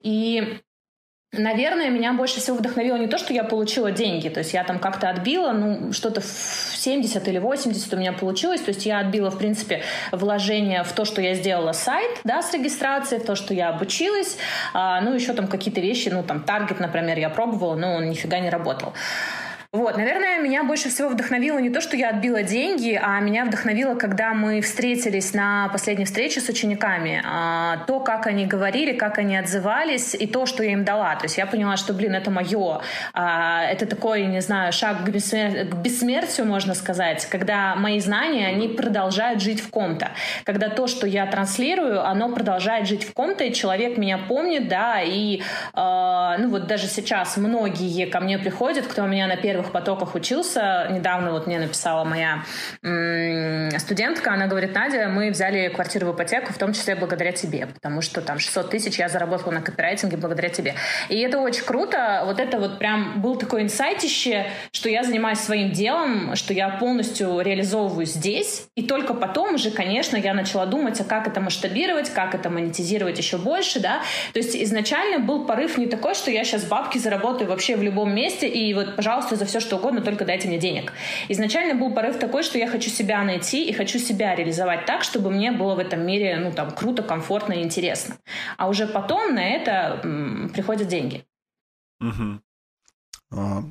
[0.00, 0.58] И
[1.38, 4.78] Наверное, меня больше всего вдохновило не то, что я получила деньги, то есть я там
[4.78, 9.30] как-то отбила, ну, что-то в 70 или 80 у меня получилось, то есть я отбила,
[9.30, 13.54] в принципе, вложение в то, что я сделала сайт, да, с регистрацией, в то, что
[13.54, 14.38] я обучилась,
[14.72, 18.38] а, ну, еще там какие-то вещи, ну, там, таргет, например, я пробовала, но он нифига
[18.38, 18.92] не работал.
[19.76, 23.94] Вот, наверное, меня больше всего вдохновило не то, что я отбила деньги, а меня вдохновило,
[23.94, 27.22] когда мы встретились на последней встрече с учениками.
[27.26, 31.14] А, то, как они говорили, как они отзывались, и то, что я им дала.
[31.16, 32.80] То есть я поняла, что, блин, это мое.
[33.12, 35.66] А, это такой, не знаю, шаг к, бессмер...
[35.68, 40.12] к бессмертию, можно сказать, когда мои знания, они продолжают жить в ком-то.
[40.44, 45.02] Когда то, что я транслирую, оно продолжает жить в ком-то, и человек меня помнит, да,
[45.02, 45.42] и,
[45.74, 49.72] э, ну вот даже сейчас многие ко мне приходят, кто у меня на первых первых
[49.72, 50.88] потоках учился.
[50.90, 52.42] Недавно вот мне написала моя
[53.78, 58.02] студентка, она говорит, Надя, мы взяли квартиру в ипотеку, в том числе благодаря тебе, потому
[58.02, 60.74] что там 600 тысяч я заработала на копирайтинге благодаря тебе.
[61.08, 62.22] И это очень круто.
[62.26, 67.40] Вот это вот прям был такой инсайтище, что я занимаюсь своим делом, что я полностью
[67.40, 72.34] реализовываю здесь, и только потом уже, конечно, я начала думать, а как это масштабировать, как
[72.34, 74.02] это монетизировать еще больше, да.
[74.32, 78.14] То есть изначально был порыв не такой, что я сейчас бабки заработаю вообще в любом
[78.14, 80.92] месте, и вот, пожалуйста, за все что угодно, только дайте мне денег.
[81.28, 85.30] Изначально был порыв такой, что я хочу себя найти и хочу себя реализовать так, чтобы
[85.30, 88.16] мне было в этом мире, ну, там, круто, комфортно и интересно.
[88.56, 90.00] А уже потом на это
[90.52, 91.24] приходят деньги.
[92.00, 92.40] Угу.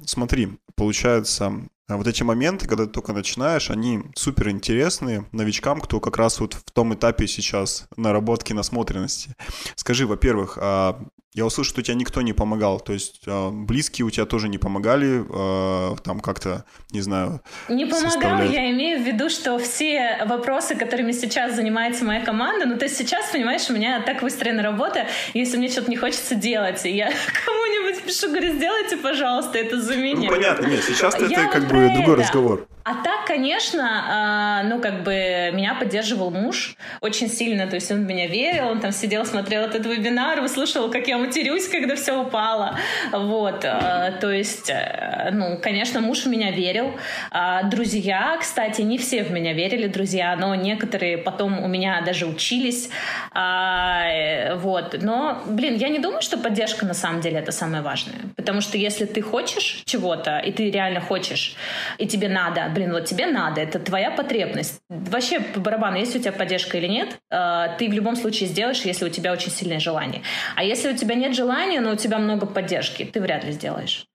[0.06, 1.54] Смотри, получается,
[1.88, 6.40] а вот эти моменты, когда ты только начинаешь, они супер интересные новичкам, кто как раз
[6.40, 9.36] вот в том этапе сейчас наработки насмотренности.
[9.76, 11.00] Скажи, во-первых, а
[11.36, 14.58] я услышал, что тебе никто не помогал, то есть э, близкие у тебя тоже не
[14.58, 17.42] помогали, э, там как-то, не знаю...
[17.68, 22.78] Не помогал, я имею в виду, что все вопросы, которыми сейчас занимается моя команда, ну
[22.78, 26.86] то есть сейчас, понимаешь, у меня так выстроена работа, если мне что-то не хочется делать,
[26.86, 27.12] я
[27.46, 30.30] кому-нибудь пишу, говорю, сделайте, пожалуйста, это за меня.
[30.30, 32.66] Ну понятно, нет, сейчас это как бы другой разговор.
[32.88, 38.08] А так, конечно, ну, как бы меня поддерживал муж очень сильно, то есть он в
[38.08, 42.78] меня верил, он там сидел, смотрел этот вебинар, выслушивал, как я матерюсь, когда все упало,
[43.12, 46.94] вот, то есть, э, ну, конечно, муж в меня верил,
[47.32, 52.28] а друзья, кстати, не все в меня верили, друзья, но некоторые потом у меня даже
[52.28, 52.92] учились,
[53.32, 57.82] а, э, вот, но, блин, я не думаю, что поддержка на самом деле это самое
[57.82, 61.56] важное, потому что если ты хочешь чего-то, и ты реально хочешь,
[61.98, 64.80] и тебе надо, блин, вот тебе надо, это твоя потребность.
[64.90, 68.82] Вообще по барабану, есть у тебя поддержка или нет, э, ты в любом случае сделаешь,
[68.86, 70.22] если у тебя очень сильное желание.
[70.56, 74.06] А если у тебя нет желания, но у тебя много поддержки, ты вряд ли сделаешь.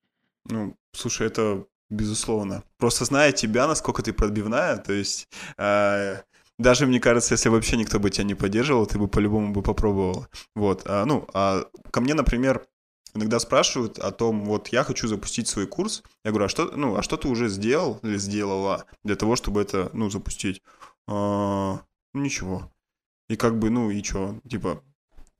[0.49, 2.63] Ну, слушай, это безусловно.
[2.77, 5.27] Просто зная тебя, насколько ты пробивная, то есть...
[5.57, 6.21] Э,
[6.59, 10.27] даже, мне кажется, если вообще никто бы тебя не поддерживал, ты бы по-любому бы попробовал.
[10.55, 10.83] Вот.
[10.85, 12.67] А, ну, а ко мне, например,
[13.13, 16.03] иногда спрашивают о том, вот я хочу запустить свой курс.
[16.23, 19.61] Я говорю, а что, ну, а что ты уже сделал или сделала для того, чтобы
[19.61, 20.61] это, ну, запустить?
[21.07, 21.81] А,
[22.13, 22.71] ну, ничего.
[23.29, 24.35] И как бы, ну, и что?
[24.49, 24.81] Типа,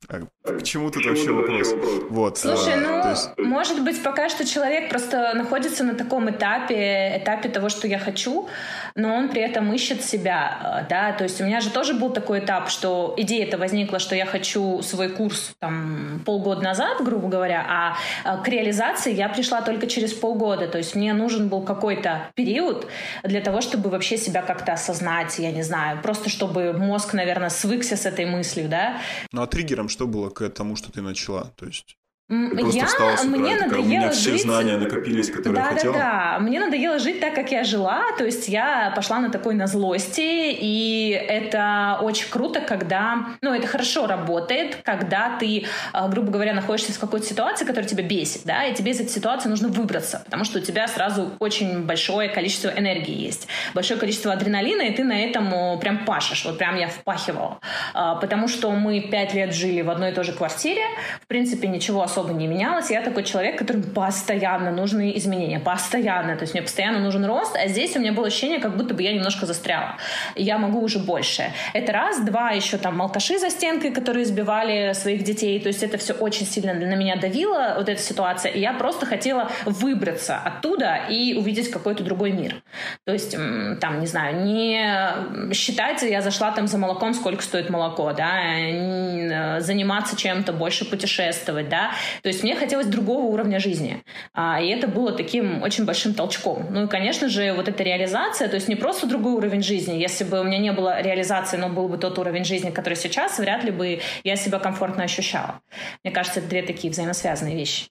[0.07, 1.73] а к чему тут вообще вопрос?
[2.09, 2.37] Вот.
[2.37, 3.37] Слушай, а, ну, есть...
[3.37, 8.49] может быть, пока что человек просто находится на таком этапе, этапе того, что я хочу,
[8.95, 12.39] но он при этом ищет себя, да, то есть у меня же тоже был такой
[12.39, 17.65] этап, что идея это возникла, что я хочу свой курс там полгода назад, грубо говоря,
[17.67, 22.31] а, а к реализации я пришла только через полгода, то есть мне нужен был какой-то
[22.35, 22.87] период
[23.23, 27.95] для того, чтобы вообще себя как-то осознать, я не знаю, просто чтобы мозг, наверное, свыкся
[27.95, 29.01] с этой мыслью, да.
[29.31, 31.51] Ну а триггером что было к тому, что ты начала?
[31.57, 31.97] То есть
[32.31, 34.41] я, остался, мне надоело такая, у меня все жить...
[34.43, 35.93] знания накопились, которые да, я хотела.
[35.93, 39.53] Да, да, мне надоело жить так, как я жила, то есть я пошла на такой
[39.53, 46.31] на злости, и это очень круто, когда, ну, это хорошо работает, когда ты, а, грубо
[46.31, 49.67] говоря, находишься в какой-то ситуации, которая тебя бесит, да, и тебе из этой ситуации нужно
[49.67, 54.95] выбраться, потому что у тебя сразу очень большое количество энергии есть, большое количество адреналина, и
[54.95, 57.59] ты на этом прям пашешь, вот прям я впахивала,
[57.93, 60.83] а, потому что мы пять лет жили в одной и той же квартире,
[61.21, 62.91] в принципе, ничего особо особо не менялась.
[62.91, 66.35] Я такой человек, которому постоянно нужны изменения, постоянно.
[66.35, 69.03] То есть мне постоянно нужен рост, а здесь у меня было ощущение, как будто бы
[69.03, 69.97] я немножко застряла.
[70.35, 71.51] Я могу уже больше.
[71.73, 72.21] Это раз.
[72.21, 75.59] Два, еще там молкаши за стенкой, которые избивали своих детей.
[75.59, 78.51] То есть это все очень сильно на меня давило, вот эта ситуация.
[78.51, 82.61] И я просто хотела выбраться оттуда и увидеть какой-то другой мир.
[83.05, 83.31] То есть
[83.79, 90.15] там, не знаю, не считать, я зашла там за молоком, сколько стоит молоко, да, заниматься
[90.15, 94.03] чем-то, больше путешествовать, да, то есть мне хотелось другого уровня жизни.
[94.33, 96.67] А, и это было таким очень большим толчком.
[96.69, 99.93] Ну и, конечно же, вот эта реализация, то есть не просто другой уровень жизни.
[99.93, 103.39] Если бы у меня не было реализации, но был бы тот уровень жизни, который сейчас,
[103.39, 105.61] вряд ли бы я себя комфортно ощущала.
[106.03, 107.87] Мне кажется, это две такие взаимосвязанные вещи.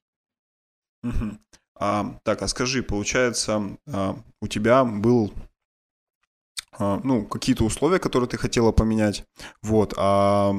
[1.03, 1.39] Угу.
[1.77, 5.33] А, так, а скажи, получается, а, у тебя был
[6.79, 9.25] а, ну, какие-то условия, которые ты хотела поменять,
[9.63, 10.55] вот, а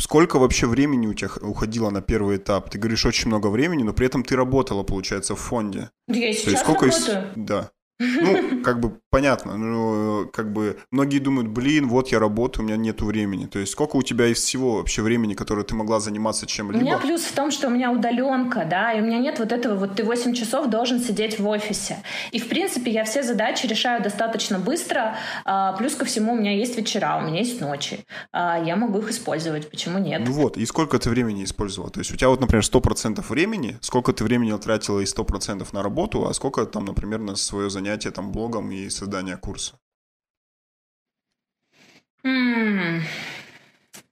[0.00, 2.70] Сколько вообще времени у тебя уходило на первый этап?
[2.70, 5.90] Ты говоришь очень много времени, но при этом ты работала, получается, в фонде.
[6.08, 7.18] Я сейчас То есть сколько работаю.
[7.18, 7.32] Из...
[7.36, 7.70] Да.
[8.00, 12.78] Ну, как бы понятно, ну, как бы многие думают, блин, вот я работаю, у меня
[12.78, 13.46] нету времени.
[13.46, 16.80] То есть сколько у тебя из всего вообще времени, которое ты могла заниматься чем-либо?
[16.80, 19.52] У меня плюс в том, что у меня удаленка, да, и у меня нет вот
[19.52, 21.98] этого, вот ты 8 часов должен сидеть в офисе.
[22.32, 26.56] И, в принципе, я все задачи решаю достаточно быстро, а, плюс ко всему у меня
[26.56, 28.06] есть вечера, у меня есть ночи.
[28.32, 30.22] А, я могу их использовать, почему нет?
[30.24, 31.90] Ну вот, и сколько ты времени использовала?
[31.90, 35.82] То есть у тебя вот, например, 100% времени, сколько ты времени тратила из 100% на
[35.82, 39.74] работу, а сколько там, например, на свое занятие занятия там блогом и создания курса?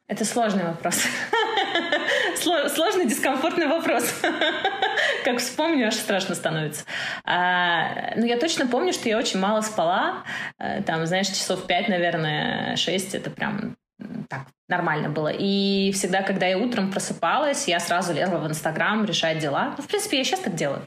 [0.08, 1.04] Это сложный вопрос.
[2.74, 4.04] Сложный, дискомфортный вопрос.
[5.24, 6.84] Как вспомню, аж страшно становится.
[7.24, 10.24] А, ну, я точно помню, что я очень мало спала.
[10.58, 13.14] Э, там, знаешь, часов пять, наверное, шесть.
[13.14, 13.76] Это прям
[14.30, 15.28] так нормально было.
[15.28, 19.74] И всегда, когда я утром просыпалась, я сразу лезла в Инстаграм решать дела.
[19.76, 20.82] Ну, в принципе, я сейчас так делаю.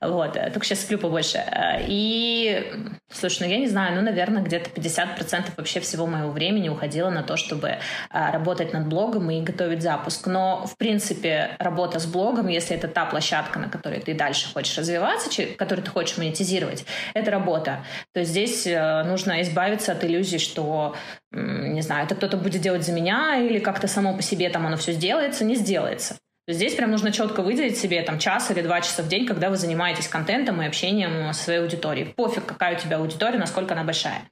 [0.00, 0.36] Вот.
[0.36, 1.38] Э, только сейчас сплю побольше.
[1.38, 2.72] Э, и,
[3.10, 7.22] слушай, ну, я не знаю, ну, наверное, где-то 50% вообще всего моего времени уходило на
[7.22, 7.78] то, чтобы э,
[8.10, 10.26] работать над блогом и готовить запуск.
[10.26, 14.76] Но, в принципе, работа с блогом, если это та площадка, на которой ты дальше хочешь
[14.76, 17.84] развиваться, которую ты хочешь монетизировать, это работа.
[18.12, 20.94] То есть здесь нужно избавиться от иллюзии, что
[21.32, 24.76] не знаю, это кто-то будет делать за меня или как-то само по себе там оно
[24.76, 26.18] все сделается, не сделается.
[26.48, 29.56] Здесь прям нужно четко выделить себе там час или два часа в день, когда вы
[29.56, 32.12] занимаетесь контентом и общением со своей аудиторией.
[32.14, 34.28] Пофиг, какая у тебя аудитория, насколько она большая.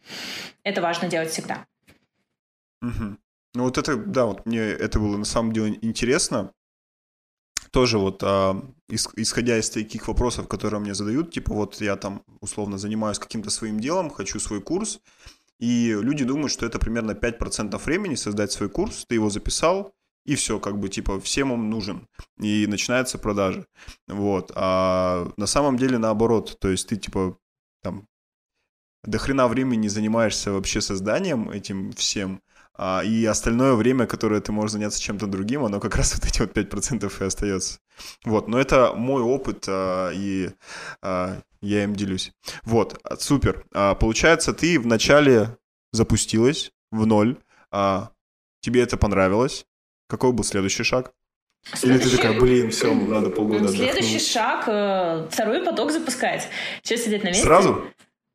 [0.64, 1.66] Это важно делать всегда.
[2.82, 3.16] Угу.
[3.54, 6.52] Ну вот это, да, вот мне это было на самом деле интересно.
[7.70, 12.78] Тоже вот а, исходя из таких вопросов, которые мне задают, типа вот я там условно
[12.78, 15.00] занимаюсь каким-то своим делом, хочу свой курс,
[15.60, 19.92] и люди думают, что это примерно 5% времени создать свой курс, ты его записал,
[20.24, 22.06] и все, как бы, типа, всем он нужен.
[22.38, 23.66] И начинается продажа.
[24.06, 24.52] Вот.
[24.54, 26.58] А на самом деле наоборот.
[26.60, 27.38] То есть ты, типа,
[27.82, 28.06] там,
[29.04, 32.42] до хрена времени занимаешься вообще созданием этим всем,
[32.74, 36.40] а, и остальное время, которое ты можешь заняться чем-то другим, оно как раз вот эти
[36.40, 37.78] вот 5% и остается.
[38.24, 40.50] Вот, но это мой опыт, а, и
[41.02, 42.32] а, я им делюсь.
[42.62, 43.64] Вот, супер.
[43.72, 45.56] А, получается, ты вначале
[45.92, 47.36] запустилась в ноль,
[47.70, 48.10] а,
[48.60, 49.66] тебе это понравилось.
[50.08, 51.12] Какой был следующий шаг?
[51.74, 52.06] Следующий...
[52.08, 54.26] Или ты такая, блин, все, надо полгода Следующий отдохнуть.
[54.26, 56.48] шаг, э, второй поток запускать.
[56.82, 57.42] Что сидеть на месте?
[57.44, 57.84] Сразу?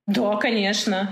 [0.07, 1.09] Да, конечно.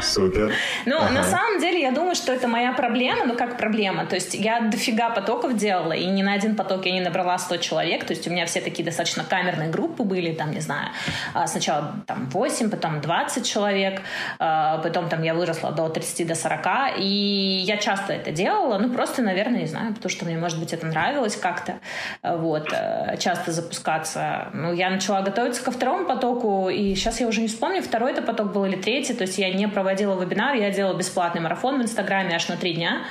[0.00, 0.52] Супер.
[0.86, 1.12] Ну, ага.
[1.12, 4.06] на самом деле, я думаю, что это моя проблема, ну, как проблема.
[4.06, 7.58] То есть я дофига потоков делала, и ни на один поток я не набрала 100
[7.58, 8.04] человек.
[8.04, 10.88] То есть у меня все такие достаточно камерные группы были, там, не знаю,
[11.32, 14.02] а, сначала там 8, потом 20 человек,
[14.40, 18.90] а, потом там я выросла до 30, до 40, и я часто это делала, ну,
[18.90, 21.78] просто, наверное, не знаю, потому что мне, может быть, это нравилось как-то,
[22.22, 24.48] вот, э, часто запускаться.
[24.52, 28.22] Ну, я начала готовиться ко второму потоку, и сейчас я уже не вспомню, второй это
[28.22, 31.82] поток был или третий, то есть я не проводила вебинар, я делала бесплатный марафон в
[31.82, 33.02] Инстаграме аж на три дня.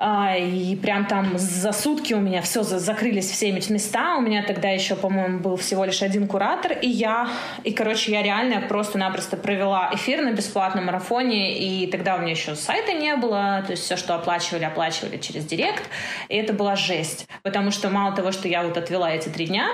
[0.00, 4.16] А, и прям там за сутки у меня все закрылись все места.
[4.16, 7.28] У меня тогда еще, по-моему, был всего лишь один куратор, и я,
[7.62, 12.54] и, короче, я реально просто-напросто провела эфир на бесплатном марафоне, и тогда у меня еще
[12.54, 15.82] сайта не было, то есть все, что оплачивали, оплачивали через директ,
[16.30, 19.68] и это была жесть, потому что мало того, что я вот отвела эти три дня,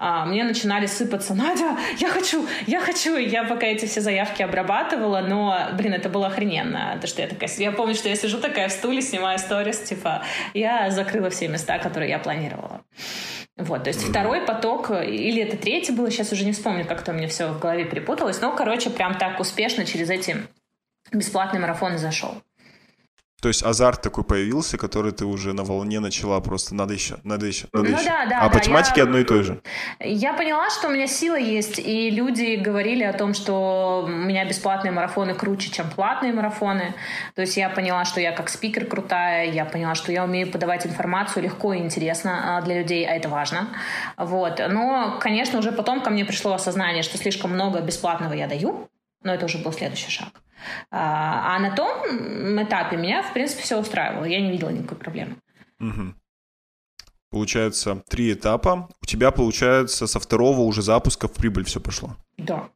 [0.00, 3.16] а, мне начинали сыпаться, Надя, я хочу, я хочу.
[3.16, 6.96] И я пока эти все заявки обрабатывала, но, блин, это было охрененно.
[7.00, 10.22] То, что я такая, я помню, что я сижу такая в стуле, снимаю сторис, типа,
[10.54, 12.82] я закрыла все места, которые я планировала.
[13.56, 14.10] Вот, то есть mm-hmm.
[14.10, 17.48] второй поток, или это третий было, сейчас уже не вспомню, как то у меня все
[17.48, 20.36] в голове перепуталось, но, короче, прям так успешно через эти
[21.10, 22.40] бесплатные марафоны зашел.
[23.40, 27.46] То есть азарт такой появился, который ты уже на волне начала просто надо еще, надо
[27.46, 28.04] еще, надо ну, еще.
[28.04, 29.60] Да, да, а да, по тематике я, одно и то же.
[30.00, 34.44] Я поняла, что у меня сила есть, и люди говорили о том, что у меня
[34.44, 36.96] бесплатные марафоны круче, чем платные марафоны.
[37.36, 40.84] То есть я поняла, что я как спикер крутая, я поняла, что я умею подавать
[40.84, 43.68] информацию легко и интересно а, для людей, а это важно.
[44.16, 44.60] Вот.
[44.68, 48.88] Но, конечно, уже потом ко мне пришло осознание, что слишком много бесплатного я даю,
[49.28, 50.42] но это уже был следующий шаг.
[50.90, 54.24] А, а на том этапе меня, в принципе, все устраивало.
[54.24, 55.36] Я не видела никакой проблемы.
[55.80, 56.14] Угу.
[57.30, 58.88] Получается, три этапа.
[59.02, 62.16] У тебя, получается, со второго уже запуска в прибыль все пошло?
[62.38, 62.70] Да.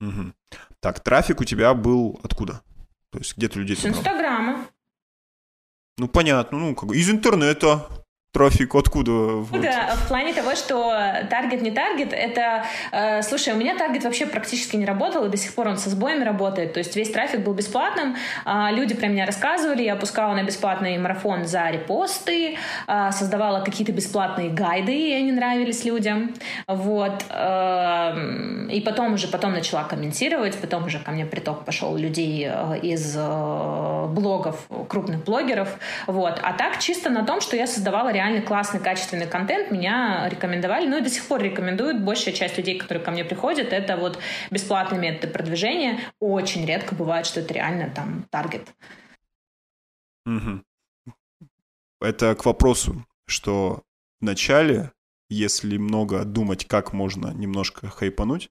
[0.00, 0.32] Угу.
[0.80, 2.62] Так, трафик у тебя был откуда?
[3.10, 4.66] То есть где ты людей С Инстаграма.
[5.98, 6.58] Ну, понятно.
[6.58, 7.86] Ну, как из интернета
[8.34, 9.12] трафик откуда?
[9.12, 9.60] Вот.
[9.60, 10.92] Да, в плане того, что
[11.30, 15.36] таргет не таргет, это, э, слушай, у меня таргет вообще практически не работал, и до
[15.36, 19.06] сих пор он со сбоями работает, то есть весь трафик был бесплатным, э, люди про
[19.06, 25.12] меня рассказывали, я опускала на бесплатный марафон за репосты, э, создавала какие-то бесплатные гайды, и
[25.14, 26.34] они нравились людям,
[26.66, 32.48] вот, э, и потом уже, потом начала комментировать, потом уже ко мне приток пошел людей
[32.50, 35.68] э, из э, блогов, крупных блогеров,
[36.08, 40.28] вот, а так чисто на том, что я создавала реально реально классный, качественный контент, меня
[40.28, 42.02] рекомендовали, ну и до сих пор рекомендуют.
[42.02, 44.18] Большая часть людей, которые ко мне приходят, это вот
[44.50, 46.00] бесплатные методы продвижения.
[46.20, 48.74] Очень редко бывает, что это реально там таргет.
[50.26, 50.62] Угу.
[52.00, 53.82] Это к вопросу, что
[54.20, 54.92] в начале,
[55.28, 58.50] если много думать, как можно немножко хайпануть,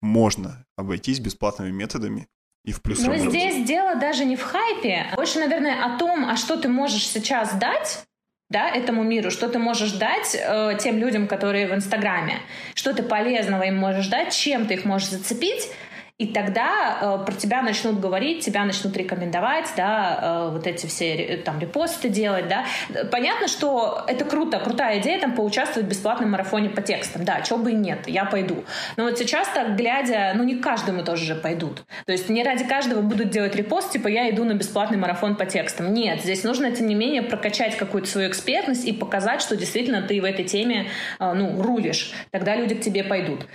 [0.00, 2.28] можно обойтись бесплатными методами,
[2.64, 6.36] и в плюс Но здесь дело даже не в хайпе, больше, наверное, о том, а
[6.36, 8.07] что ты можешь сейчас дать,
[8.50, 12.40] да, этому миру, что ты можешь дать э, тем людям, которые в Инстаграме,
[12.74, 15.70] что ты полезного им можешь дать, чем ты их можешь зацепить,
[16.18, 21.14] И тогда э, про тебя начнут говорить, тебя начнут рекомендовать, да, э, вот эти все
[21.14, 22.64] э, там репосты делать, да.
[23.12, 27.58] Понятно, что это круто, крутая идея там поучаствовать в бесплатном марафоне по текстам, да, чего
[27.58, 28.64] бы и нет, я пойду.
[28.96, 31.84] Но вот сейчас так глядя, ну не каждому тоже же пойдут.
[32.04, 35.46] То есть не ради каждого будут делать репост, типа я иду на бесплатный марафон по
[35.46, 35.94] текстам.
[35.94, 40.20] Нет, здесь нужно, тем не менее, прокачать какую-то свою экспертность и показать, что действительно ты
[40.20, 40.88] в этой теме,
[41.20, 42.10] э, ну, рулишь.
[42.32, 43.46] Тогда люди к тебе пойдут.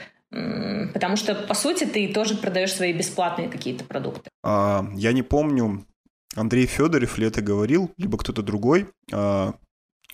[0.93, 4.29] Потому что, по сути, ты тоже продаешь свои бесплатные какие-то продукты.
[4.43, 5.85] А, я не помню,
[6.35, 8.87] Андрей Федоров ли это говорил, либо кто-то другой.
[9.11, 9.53] А,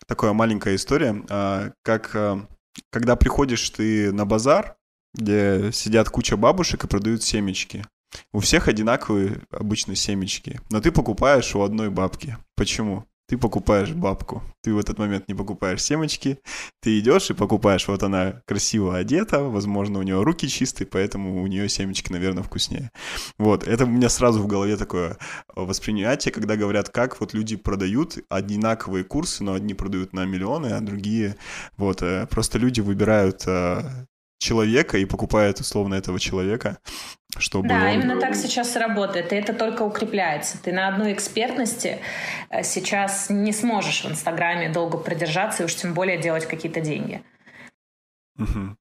[0.07, 1.23] такая маленькая история.
[1.29, 2.45] А, как а,
[2.91, 4.75] когда приходишь ты на базар,
[5.13, 7.85] где сидят куча бабушек и продают семечки.
[8.33, 12.37] У всех одинаковые обычно семечки, но ты покупаешь у одной бабки.
[12.55, 13.05] Почему?
[13.29, 14.41] Ты покупаешь бабку.
[14.63, 16.39] Ты в этот момент не покупаешь семечки,
[16.81, 21.47] ты идешь и покупаешь, вот она красиво одета, возможно, у нее руки чистые, поэтому у
[21.47, 22.91] нее семечки, наверное, вкуснее.
[23.37, 25.17] Вот, это у меня сразу в голове такое
[25.55, 30.81] восприятие, когда говорят, как вот люди продают одинаковые курсы, но одни продают на миллионы, а
[30.81, 31.35] другие,
[31.77, 34.05] вот, э, просто люди выбирают э,
[34.39, 36.79] человека и покупают условно этого человека,
[37.37, 37.67] чтобы...
[37.67, 37.91] Да, он...
[37.91, 40.61] именно так сейчас работает, и это только укрепляется.
[40.61, 41.99] Ты на одной экспертности
[42.49, 47.23] э, сейчас не сможешь в Инстаграме долго продержаться, и уж тем более делать какие-то деньги.
[48.37, 48.75] Угу.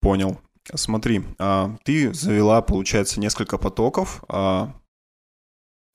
[0.00, 0.40] Понял.
[0.74, 4.24] Смотри, а, ты завела, получается, несколько потоков.
[4.28, 4.74] А,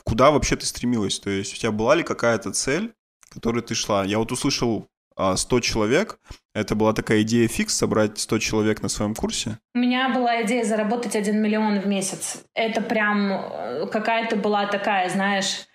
[0.04, 1.20] куда вообще ты стремилась?
[1.20, 4.04] То есть у тебя была ли какая-то цель, к которой ты шла?
[4.06, 4.88] Я вот услышал
[5.36, 6.20] 100 а, человек.
[6.54, 9.60] Это была такая идея фикс, собрать 100 человек на своем курсе?
[9.76, 12.44] У меня была идея заработать 1 миллион в месяц.
[12.54, 15.66] Это прям э, какая-то была такая, знаешь,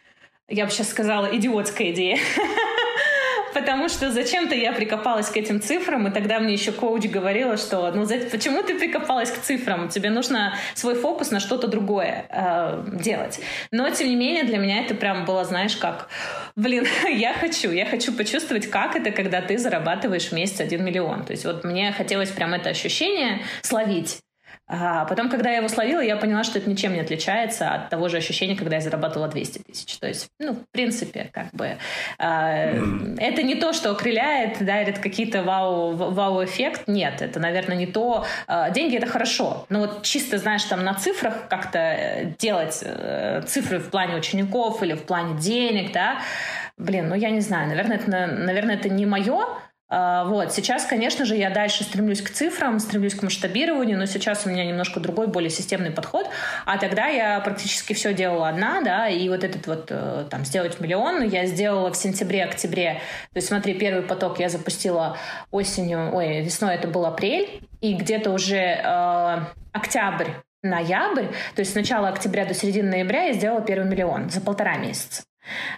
[0.49, 2.19] я бы сейчас сказала, идиотская идея.
[3.55, 7.91] потому что зачем-то я прикопалась к этим цифрам, и тогда мне еще коуч говорила, что
[7.93, 9.89] ну за, почему ты прикопалась к цифрам?
[9.89, 13.41] Тебе нужно свой фокус на что-то другое э, делать.
[13.71, 16.09] Но, тем не менее, для меня это прям было, знаешь, как,
[16.57, 21.25] блин, я хочу, я хочу почувствовать, как это, когда ты зарабатываешь в месяц 1 миллион.
[21.25, 24.24] То есть вот мне хотелось прям это ощущение словить.
[24.67, 28.09] А потом, когда я его словила, я поняла, что это ничем не отличается от того
[28.09, 29.99] же ощущения, когда я зарабатывала 200 тысяч.
[29.99, 31.77] То есть, ну, в принципе, как бы
[32.19, 36.85] э, это не то, что окрыляет, дарит какие-то вау, вау-эффект.
[36.87, 38.25] Нет, это, наверное, не то.
[38.49, 39.67] Э, деньги— это хорошо.
[39.69, 44.83] Но вот чисто, знаешь, там на цифрах как-то э, делать э, цифры в плане учеников
[44.83, 46.23] или в плане денег, да,
[46.79, 49.59] блин, ну, я не знаю, наверное, это, наверное, это не мое, а,
[49.91, 50.53] вот.
[50.53, 54.65] Сейчас, конечно же, я дальше стремлюсь к цифрам, стремлюсь к масштабированию, но сейчас у меня
[54.65, 56.27] немножко другой, более системный подход.
[56.65, 60.81] А тогда я практически все делала одна, да, и вот этот вот э, там сделать
[60.81, 63.01] миллион я сделала в сентябре-октябре.
[63.33, 65.19] То есть, смотри, первый поток я запустила
[65.51, 69.39] осенью, ой, весной это был апрель, и где-то уже э,
[69.73, 70.31] октябрь,
[70.63, 74.77] ноябрь, то есть с начала октября до середины ноября я сделала первый миллион за полтора
[74.79, 75.25] месяца.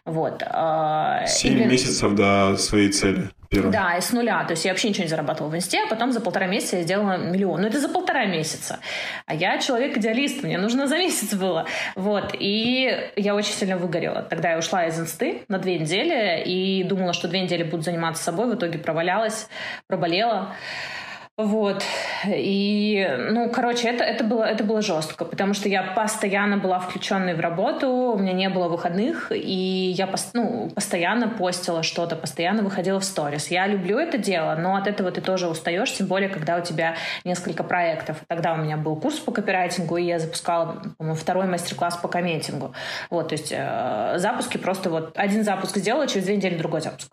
[0.04, 0.42] Вот.
[0.42, 1.64] Э, Семь Или...
[1.64, 3.30] месяцев до своей цели.
[3.56, 3.72] Первый.
[3.72, 4.44] Да, и с нуля.
[4.44, 6.82] То есть я вообще ничего не зарабатывала в инсте, а потом за полтора месяца я
[6.82, 7.60] сделала миллион.
[7.60, 8.80] Но это за полтора месяца.
[9.26, 11.66] А я человек-идеалист, мне нужно за месяц было.
[11.94, 12.34] Вот.
[12.38, 14.22] И я очень сильно выгорела.
[14.22, 18.22] Тогда я ушла из инсты на две недели и думала, что две недели буду заниматься
[18.22, 18.46] собой.
[18.46, 19.48] В итоге провалялась,
[19.86, 20.54] проболела.
[21.36, 21.84] Вот.
[22.26, 27.34] И, ну, короче, это, это, было, это было жестко, потому что я постоянно была включенной
[27.34, 33.00] в работу, у меня не было выходных, и я ну, постоянно постила что-то, постоянно выходила
[33.00, 33.48] в сторис.
[33.48, 36.94] Я люблю это дело, но от этого ты тоже устаешь, тем более, когда у тебя
[37.22, 38.16] несколько проектов.
[38.28, 42.72] Тогда у меня был курс по копирайтингу, и я запускала, по-моему, второй мастер-класс по комментингу.
[43.10, 47.12] Вот, то есть э, запуски просто вот один запуск сделала, через две недели другой запуск.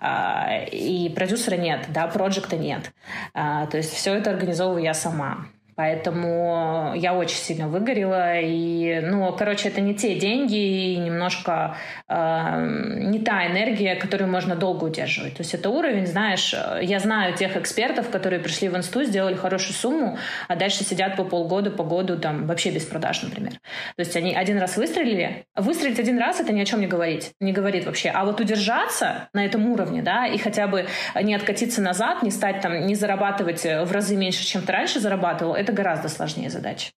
[0.00, 2.92] А, и продюсера нет, да, проекта нет.
[3.34, 5.46] А, то есть все это организовываю я сама.
[5.80, 8.38] Поэтому я очень сильно выгорела.
[8.38, 11.74] И, ну, короче, это не те деньги и немножко
[12.06, 15.36] э, не та энергия, которую можно долго удерживать.
[15.36, 19.72] То есть это уровень, знаешь, я знаю тех экспертов, которые пришли в инсту, сделали хорошую
[19.72, 20.18] сумму,
[20.48, 23.52] а дальше сидят по полгода, по году там вообще без продаж, например.
[23.52, 25.46] То есть они один раз выстрелили.
[25.56, 27.32] Выстрелить один раз— это ни о чем не говорить.
[27.40, 28.10] Не говорит вообще.
[28.10, 30.84] А вот удержаться на этом уровне, да, и хотя бы
[31.22, 35.54] не откатиться назад, не стать там, не зарабатывать в разы меньше, чем ты раньше зарабатывал,
[35.54, 36.90] это это гораздо сложнее задача.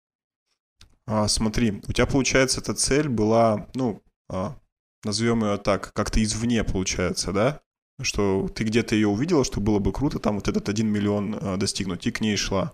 [1.06, 4.56] А, смотри, у тебя, получается, эта цель была, ну, а,
[5.04, 7.62] назовем ее так, как-то извне, получается, да?
[8.02, 11.58] Что ты где-то ее увидела, что было бы круто там вот этот один миллион а,
[11.58, 12.74] достигнуть, и к ней шла.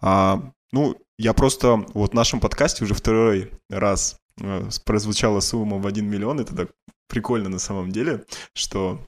[0.00, 5.86] А, ну, я просто вот в нашем подкасте уже второй раз а, прозвучала сумма в
[5.86, 6.70] один миллион, это так
[7.08, 8.24] прикольно на самом деле,
[8.54, 9.06] что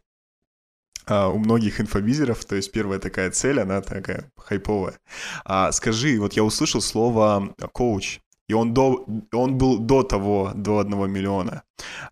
[1.06, 4.98] а, у многих инфобизеров, то есть первая такая цель, она такая хайповая.
[5.44, 10.78] А, скажи, вот я услышал слово коуч, и он, до, он был до того, до
[10.78, 11.62] одного миллиона.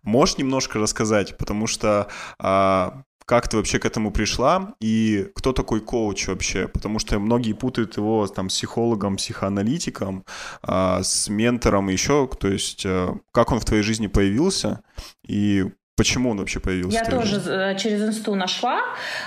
[0.03, 2.07] Можешь немножко рассказать, потому что
[2.39, 6.67] а, как ты вообще к этому пришла и кто такой коуч вообще?
[6.67, 10.25] Потому что многие путают его там психологом, психоаналитиком,
[10.63, 14.81] а, с ментором еще, то есть а, как он в твоей жизни появился
[15.27, 15.65] и
[15.99, 16.97] Почему он вообще появился?
[16.97, 17.41] Я тоже?
[17.45, 18.79] Э, через инсту нашла,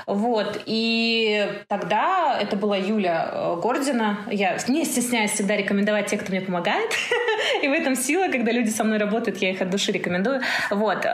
[0.06, 4.20] вот, и тогда это была Юля э, Гордина.
[4.30, 6.90] Я не стесняюсь всегда рекомендовать тех, кто мне помогает,
[7.62, 10.40] и в этом сила, когда люди со мной работают, я их от души рекомендую.
[10.70, 11.08] Вот, э,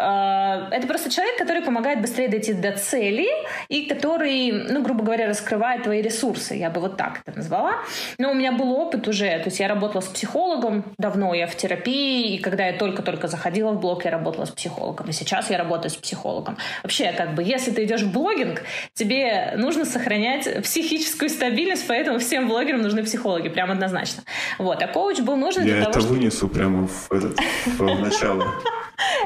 [0.71, 3.27] это просто человек, который помогает быстрее дойти до цели
[3.69, 7.73] и который, ну, грубо говоря, раскрывает твои ресурсы, я бы вот так это назвала.
[8.17, 11.57] Но у меня был опыт уже, то есть я работала с психологом давно, я в
[11.57, 15.59] терапии, и когда я только-только заходила в блог, я работала с психологом, и сейчас я
[15.59, 16.57] работаю с психологом.
[16.83, 18.63] Вообще, как бы, если ты идешь в блогинг,
[18.95, 24.23] тебе нужно сохранять психическую стабильность, поэтому всем блогерам нужны психологи, прям однозначно.
[24.59, 26.15] Вот, а коуч был нужен Я для того, это чтобы...
[26.15, 28.55] вынесу прямо в, этот, в начало.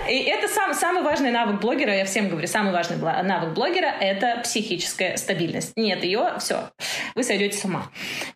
[0.09, 4.41] И это сам, самый важный навык блогера, я всем говорю, самый важный навык блогера— это
[4.43, 5.73] психическая стабильность.
[5.77, 6.71] Нет ее, все,
[7.15, 7.87] вы сойдете с ума.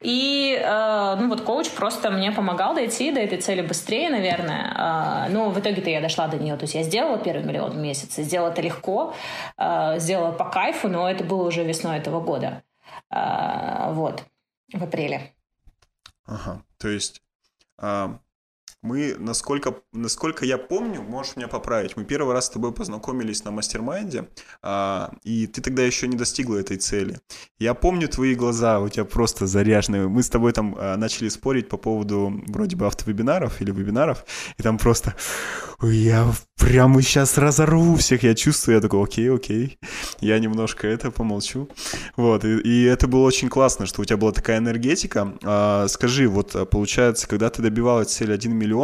[0.07, 5.27] И, э, ну вот, коуч просто мне помогал дойти до этой цели быстрее, наверное.
[5.27, 6.57] Э, но в итоге-то я дошла до нее.
[6.57, 9.15] То есть я сделала первый миллион в месяц, сделала это легко,
[9.59, 12.63] э, сделала по кайфу, но это было уже весной этого года.
[13.11, 14.23] Э, вот,
[14.73, 15.35] в апреле.
[16.25, 17.21] Ага, то есть...
[17.77, 18.17] А
[18.87, 23.51] мы, насколько, насколько я помню, можешь меня поправить, мы первый раз с тобой познакомились на
[23.51, 24.29] mastermind е,
[24.63, 27.19] а, и ты тогда еще не достигла этой цели.
[27.59, 30.09] Я помню твои глаза, у тебя просто заряженные.
[30.09, 34.25] Мы с тобой там а, начали спорить по поводу вроде бы автовебинаров или вебинаров,
[34.57, 35.17] и там просто
[35.83, 39.79] я прямо сейчас разорву всех, я чувствую, я такой, окей, окей,
[40.21, 41.69] я немножко это помолчу.
[42.17, 45.35] Вот, и, и это было очень классно, что у тебя была такая энергетика.
[45.45, 48.76] А, скажи, вот получается, когда ты добивалась цели 1 миллион,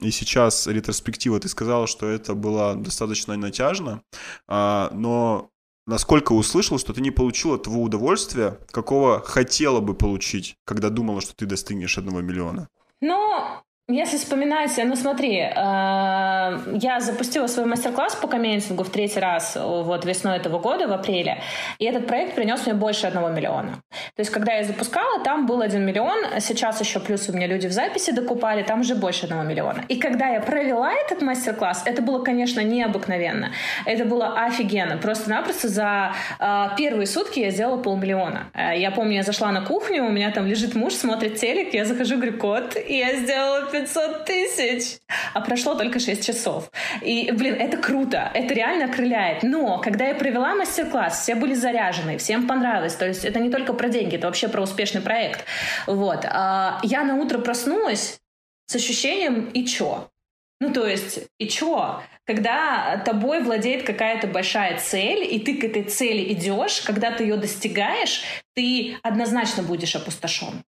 [0.00, 4.02] и сейчас ретроспектива, ты сказала, что это было достаточно натяжно,
[4.48, 5.50] а, но
[5.86, 11.34] насколько услышал, что ты не получила того удовольствия, какого хотела бы получить, когда думала, что
[11.34, 12.68] ты достигнешь одного миллиона?
[13.00, 19.56] Ну, если вспоминать, ну смотри, э, я запустила свой мастер-класс по комментингу в третий раз
[19.60, 21.38] вот весной этого года, в апреле,
[21.78, 23.82] и этот проект принес мне больше одного миллиона.
[24.16, 27.66] То есть, когда я запускала, там был один миллион, сейчас еще плюс у меня люди
[27.66, 29.84] в записи докупали, там уже больше одного миллиона.
[29.88, 33.52] И когда я провела этот мастер-класс, это было, конечно, необыкновенно.
[33.86, 34.96] Это было офигенно.
[34.96, 38.50] Просто-напросто за э, первые сутки я сделала полмиллиона.
[38.54, 41.84] Э, я помню, я зашла на кухню, у меня там лежит муж, смотрит телек, я
[41.84, 44.98] захожу, говорю, кот, и я сделала 500 тысяч,
[45.34, 46.70] а прошло только 6 часов.
[47.02, 49.42] И, блин, это круто, это реально окрыляет.
[49.42, 52.94] Но когда я провела мастер-класс, все были заряжены, всем понравилось.
[52.94, 55.44] То есть это не только про деньги, это вообще про успешный проект.
[55.86, 56.24] Вот.
[56.24, 58.20] А я на утро проснулась
[58.66, 60.08] с ощущением «и чё?».
[60.62, 62.02] Ну, то есть, и чё?
[62.26, 67.36] Когда тобой владеет какая-то большая цель, и ты к этой цели идешь, когда ты ее
[67.36, 68.22] достигаешь,
[68.54, 70.62] ты однозначно будешь опустошен.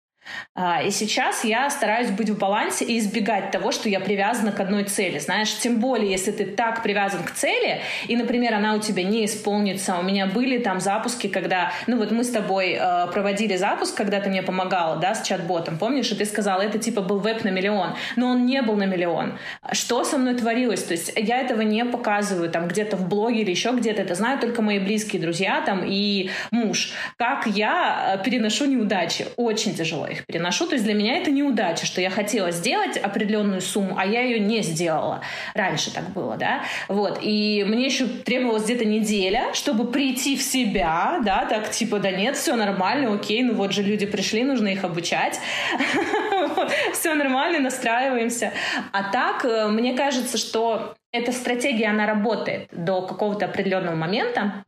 [0.55, 4.61] А, и сейчас я стараюсь быть в балансе и избегать того, что я привязана к
[4.61, 5.19] одной цели.
[5.19, 9.25] Знаешь, тем более, если ты так привязан к цели, и, например, она у тебя не
[9.25, 9.99] исполнится.
[9.99, 14.21] У меня были там запуски, когда, ну вот мы с тобой э, проводили запуск, когда
[14.21, 17.49] ты мне помогала, да, с чат-ботом, помнишь, и ты сказала, это типа был веб на
[17.49, 19.39] миллион, но он не был на миллион.
[19.73, 20.83] Что со мной творилось?
[20.83, 24.41] То есть я этого не показываю там где-то в блоге или еще где-то, это знают
[24.41, 26.93] только мои близкие друзья там и муж.
[27.17, 29.27] Как я э, переношу неудачи?
[29.37, 30.67] Очень тяжело их переношу.
[30.67, 34.39] То есть для меня это неудача, что я хотела сделать определенную сумму, а я ее
[34.39, 35.23] не сделала.
[35.55, 36.63] Раньше так было, да.
[36.89, 37.19] Вот.
[37.23, 42.37] И мне еще требовалась где-то неделя, чтобы прийти в себя, да, так типа, да нет,
[42.37, 45.41] все нормально, окей, ну вот же люди пришли, нужно их обучать.
[46.93, 48.53] Все нормально, настраиваемся.
[48.93, 54.65] А так, э, мне кажется, что эта стратегия, она работает до какого-то определенного момента,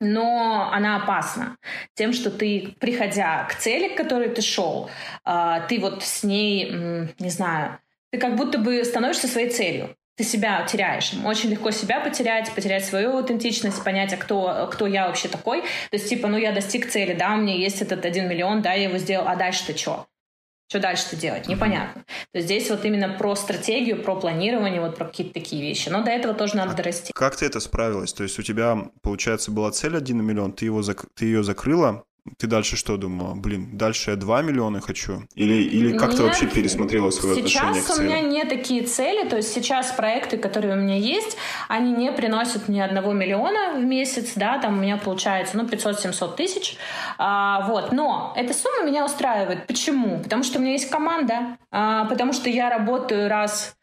[0.00, 1.56] но она опасна
[1.94, 4.90] тем, что ты, приходя к цели, к которой ты шел,
[5.24, 6.70] а, ты вот с ней,
[7.18, 7.78] не знаю,
[8.10, 9.96] ты как будто бы становишься своей целью.
[10.16, 11.12] Ты себя теряешь.
[11.24, 15.62] Очень легко себя потерять, потерять свою аутентичность, понять, а кто, кто я вообще такой.
[15.62, 18.74] То есть, типа, ну, я достиг цели, да, у меня есть этот один миллион, да,
[18.74, 20.09] я его сделал, а дальше-то что?
[20.70, 21.48] Что дальше-то делать?
[21.48, 22.04] Непонятно.
[22.32, 25.88] То есть здесь вот именно про стратегию, про планирование, вот про какие-то такие вещи.
[25.88, 27.12] Но до этого тоже надо дорасти.
[27.12, 28.12] Как ты это справилась?
[28.12, 31.06] То есть у тебя, получается, была цель 1 миллион, ты, его зак...
[31.16, 32.04] ты ее закрыла,
[32.38, 33.34] ты дальше что думала?
[33.34, 35.22] Блин, дальше я 2 миллиона хочу?
[35.34, 38.06] Или, или как ты вообще пересмотрела свое отношение к Сейчас у цели?
[38.06, 41.36] меня не такие цели, то есть сейчас проекты, которые у меня есть,
[41.68, 46.36] они не приносят мне одного миллиона в месяц, да, там у меня получается, ну, 500-700
[46.36, 46.76] тысяч,
[47.18, 49.66] а, вот, но эта сумма меня устраивает.
[49.66, 50.20] Почему?
[50.20, 53.74] Потому что у меня есть команда, а, потому что я работаю раз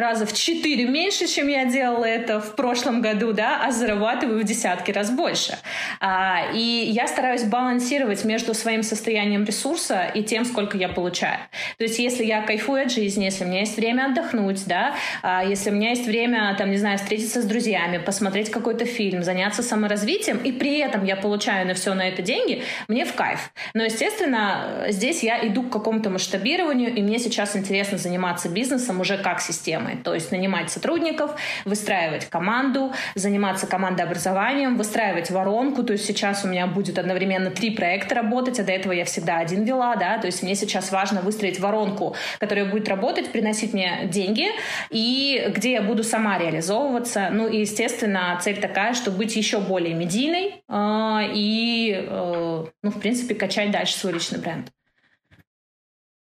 [0.00, 4.44] раза в четыре меньше, чем я делала это в прошлом году, да, а зарабатываю в
[4.44, 5.58] десятки раз больше.
[6.00, 11.38] А, и я стараюсь балансировать между своим состоянием ресурса и тем, сколько я получаю.
[11.78, 15.44] То есть, если я кайфую от жизни, если у меня есть время отдохнуть, да, а,
[15.44, 19.62] если у меня есть время, там, не знаю, встретиться с друзьями, посмотреть какой-то фильм, заняться
[19.62, 23.50] саморазвитием, и при этом я получаю на все на это деньги, мне в кайф.
[23.74, 29.18] Но, естественно, здесь я иду к какому-то масштабированию, и мне сейчас интересно заниматься бизнесом уже
[29.18, 30.02] как системой системой.
[30.02, 31.32] То есть нанимать сотрудников,
[31.64, 35.82] выстраивать команду, заниматься командообразованием, выстраивать воронку.
[35.82, 39.38] То есть сейчас у меня будет одновременно три проекта работать, а до этого я всегда
[39.38, 39.96] один вела.
[39.96, 40.18] Да?
[40.18, 44.48] То есть мне сейчас важно выстроить воронку, которая будет работать, приносить мне деньги,
[44.90, 47.30] и где я буду сама реализовываться.
[47.32, 53.00] Ну и, естественно, цель такая, чтобы быть еще более медийной э, и, э, ну, в
[53.00, 54.70] принципе, качать дальше свой личный бренд.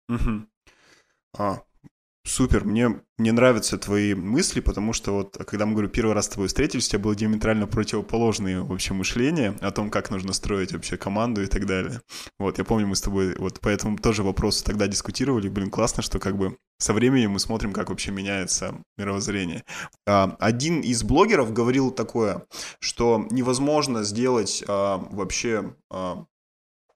[0.09, 0.47] Угу.
[1.39, 1.59] А,
[2.25, 6.29] Супер, мне, мне нравятся твои мысли, потому что вот, когда мы, говорю, первый раз с
[6.29, 10.99] тобой встретились, у тебя было диаметрально противоположное вообще мышление о том, как нужно строить вообще
[10.99, 12.03] команду и так далее.
[12.39, 15.49] Вот, я помню, мы с тобой вот по этому тоже вопросу тогда дискутировали.
[15.49, 19.65] Блин, классно, что как бы со временем мы смотрим, как вообще меняется мировоззрение.
[20.07, 22.47] А, один из блогеров говорил такое,
[22.81, 26.25] что невозможно сделать а, вообще а,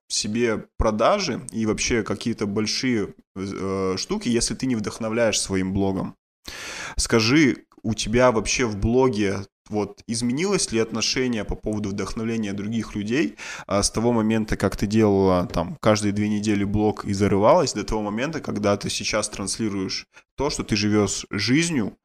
[0.09, 6.17] себе продажи и вообще какие-то большие э, штуки, если ты не вдохновляешь своим блогом.
[6.97, 13.37] Скажи, у тебя вообще в блоге вот изменилось ли отношение по поводу вдохновления других людей
[13.67, 17.85] а, с того момента, как ты делала там каждые две недели блог и зарывалась, до
[17.85, 21.97] того момента, когда ты сейчас транслируешь то, что ты живешь жизнью,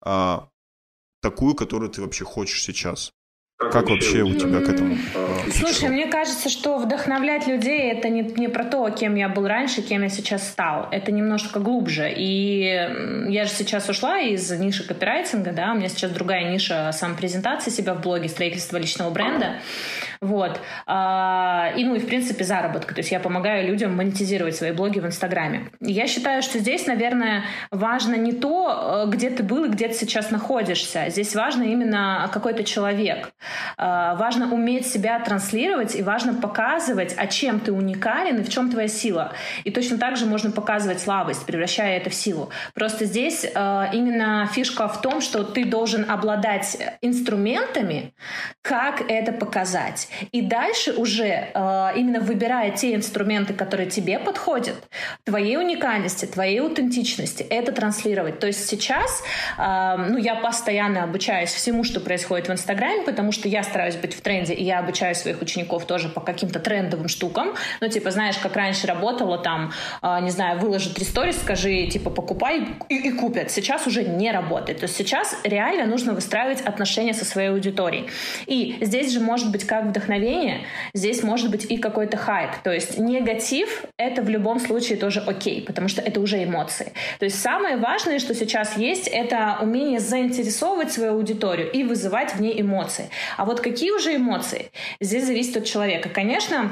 [0.00, 0.48] а,
[1.20, 3.12] такую, которую ты вообще хочешь сейчас?
[3.58, 4.96] Как вообще у тебя к этому?
[5.16, 9.48] Э, Слушай, мне кажется, что вдохновлять людей это не, не про то, кем я был
[9.48, 10.86] раньше, кем я сейчас стал.
[10.92, 12.08] Это немножко глубже.
[12.16, 12.60] И
[13.28, 17.94] я же сейчас ушла из ниши копирайтинга, да, у меня сейчас другая ниша самопрезентации себя
[17.94, 19.56] в блоге, строительства личного бренда.
[20.20, 20.60] Вот.
[20.86, 22.94] А, и, ну, и, в принципе, заработка.
[22.94, 25.70] То есть я помогаю людям монетизировать свои блоги в Инстаграме.
[25.80, 29.94] Я считаю, что здесь, наверное, важно не то, э, где ты был и где ты
[29.94, 31.06] сейчас находишься.
[31.08, 33.30] Здесь важно именно какой-то человек.
[33.76, 38.70] А, важно уметь себя транслировать и важно показывать, а чем ты уникален и в чем
[38.70, 39.32] твоя сила.
[39.64, 42.50] И точно так же можно показывать слабость, превращая это в силу.
[42.74, 48.14] Просто здесь э, именно фишка в том, что ты должен обладать инструментами,
[48.62, 50.07] как это показать.
[50.32, 54.76] И дальше уже э, именно выбирая те инструменты, которые тебе подходят,
[55.24, 58.38] твоей уникальности, твоей аутентичности, это транслировать.
[58.38, 59.22] То есть сейчас,
[59.58, 64.14] э, ну, я постоянно обучаюсь всему, что происходит в Инстаграме, потому что я стараюсь быть
[64.14, 67.54] в тренде, и я обучаю своих учеников тоже по каким-то трендовым штукам.
[67.80, 72.10] Ну, типа, знаешь, как раньше работала, там, э, не знаю, выложи три сторис, скажи, типа,
[72.10, 73.50] покупай и, и купят.
[73.50, 74.80] Сейчас уже не работает.
[74.80, 78.08] То есть сейчас реально нужно выстраивать отношения со своей аудиторией.
[78.46, 80.60] И здесь же может быть как в вдохновение,
[80.94, 82.50] здесь может быть и какой-то хайп.
[82.62, 86.92] То есть негатив— это в любом случае тоже окей, потому что это уже эмоции.
[87.18, 92.40] То есть самое важное, что сейчас есть, это умение заинтересовывать свою аудиторию и вызывать в
[92.40, 93.10] ней эмоции.
[93.36, 94.70] А вот какие уже эмоции?
[95.00, 96.08] Здесь зависит от человека.
[96.08, 96.70] Конечно,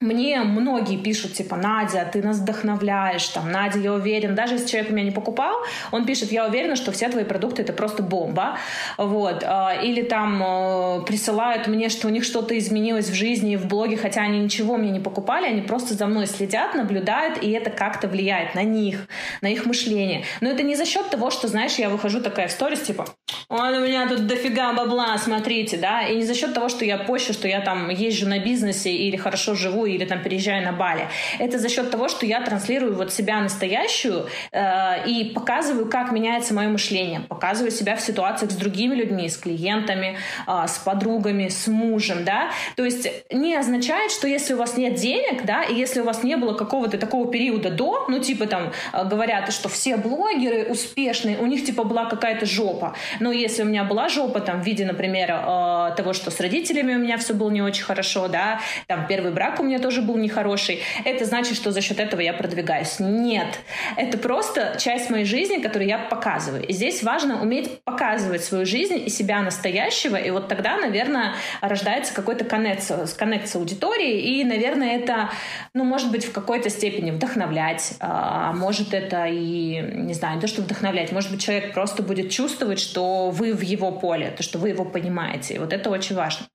[0.00, 4.90] мне многие пишут, типа, Надя, ты нас вдохновляешь, там, Надя, я уверен, даже если человек
[4.92, 5.56] меня не покупал,
[5.90, 8.58] он пишет, я уверена, что все твои продукты это просто бомба,
[8.96, 13.56] вот, а, или там э, присылают мне, что у них что-то изменилось в жизни и
[13.56, 17.50] в блоге, хотя они ничего мне не покупали, они просто за мной следят, наблюдают, и
[17.50, 19.08] это как-то влияет на них,
[19.42, 20.24] на их мышление.
[20.40, 23.06] Но это не за счет того, что, знаешь, я выхожу такая в сторис, типа,
[23.48, 26.98] он у меня тут дофига бабла, смотрите, да, и не за счет того, что я
[26.98, 31.08] пощу, что я там езжу на бизнесе или хорошо живу, или там переезжаю на Бали.
[31.38, 36.54] Это за счет того, что я транслирую вот себя настоящую э, и показываю, как меняется
[36.54, 40.16] мое мышление, показываю себя в ситуациях с другими людьми, с клиентами,
[40.46, 42.50] э, с подругами, с мужем, да.
[42.76, 46.22] То есть не означает, что если у вас нет денег, да, и если у вас
[46.22, 51.38] не было какого-то такого периода до, ну типа там э, говорят, что все блогеры успешные,
[51.38, 52.94] у них типа была какая-то жопа.
[53.20, 56.94] Но если у меня была жопа там в виде, например, э, того, что с родителями
[56.94, 60.16] у меня все было не очень хорошо, да, там первый брак у меня тоже был
[60.16, 62.96] нехороший, это значит, что за счет этого я продвигаюсь.
[62.98, 63.60] Нет,
[63.96, 66.66] это просто часть моей жизни, которую я показываю.
[66.66, 72.14] И здесь важно уметь показывать свою жизнь и себя настоящего, и вот тогда, наверное, рождается
[72.14, 75.30] какой-то коннект, коннект с аудиторией, и, наверное, это,
[75.74, 80.46] ну, может быть, в какой-то степени вдохновлять, а может это и, не знаю, не то,
[80.46, 84.58] что вдохновлять, может быть, человек просто будет чувствовать, что вы в его поле, то, что
[84.58, 86.46] вы его понимаете, и вот это очень важно.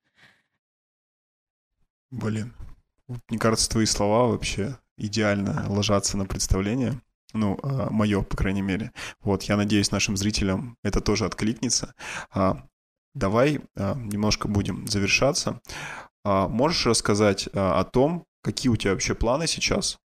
[2.10, 2.54] Блин,
[3.28, 7.00] мне кажется, твои слова вообще идеально ложатся на представление.
[7.32, 8.92] Ну, а, мое, по крайней мере.
[9.20, 11.94] Вот, я надеюсь, нашим зрителям это тоже откликнется.
[12.30, 12.66] А,
[13.14, 15.60] давай а, немножко будем завершаться.
[16.24, 19.98] Можешь рассказать о том, какие у тебя вообще планы сейчас?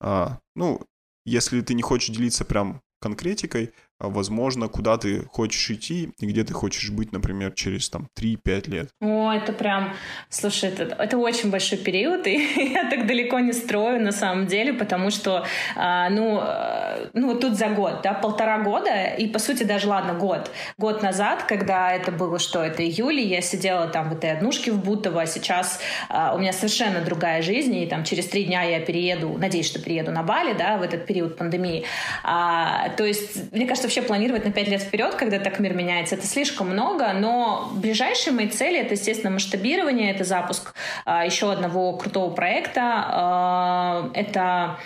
[0.00, 0.80] Ну,
[1.24, 6.52] если ты не хочешь делиться прям конкретикой, возможно, куда ты хочешь идти и где ты
[6.52, 8.88] хочешь быть, например, через там 3-5 лет?
[9.00, 9.94] О, это прям,
[10.28, 14.72] слушай, это, это очень большой период, и я так далеко не строю на самом деле,
[14.72, 19.38] потому что, а, ну, э, ну, вот тут за год, да, полтора года, и по
[19.38, 24.10] сути даже, ладно, год, год назад, когда это было, что это июль, я сидела там
[24.10, 28.04] в этой однушке в Бутово, а сейчас а, у меня совершенно другая жизнь, и там
[28.04, 31.84] через три дня я перееду, надеюсь, что перееду на Бали, да, в этот период пандемии.
[32.22, 36.16] А, то есть, мне кажется, вообще планировать на 5 лет вперед, когда так мир меняется,
[36.16, 40.74] это слишком много, но ближайшие мои цели это, естественно, масштабирование, это запуск
[41.04, 44.78] а, еще одного крутого проекта, а, это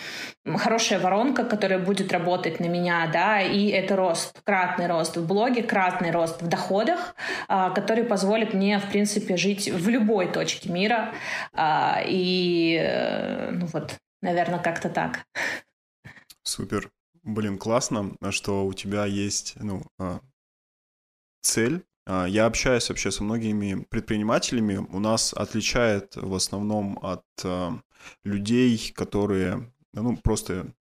[0.57, 5.62] хорошая воронка, которая будет работать на меня, да, и это рост, кратный рост в блоге,
[5.62, 7.14] кратный рост в доходах,
[7.49, 11.12] а, который позволит мне, в принципе, жить в любой точке мира.
[11.53, 15.24] А, и, э, ну вот, наверное, как-то так.
[16.42, 16.90] Супер.
[17.29, 20.20] Блин, классно, что у тебя есть, ну, а,
[21.43, 21.85] цель.
[22.07, 24.76] А, я общаюсь вообще со многими предпринимателями.
[24.76, 27.79] У нас отличает в основном от а,
[28.24, 30.72] людей, которые, ну, просто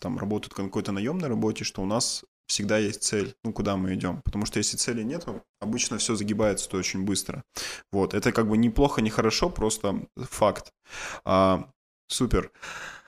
[0.00, 3.94] там работают на какой-то наемной работе, что у нас всегда есть цель, ну, куда мы
[3.94, 4.20] идем.
[4.22, 5.24] Потому что если цели нет,
[5.60, 7.44] обычно все загибается то очень быстро.
[7.92, 10.72] Вот, это как бы неплохо, не хорошо, просто факт.
[11.24, 11.70] А,
[12.08, 12.50] супер.
[12.50, 13.03] А,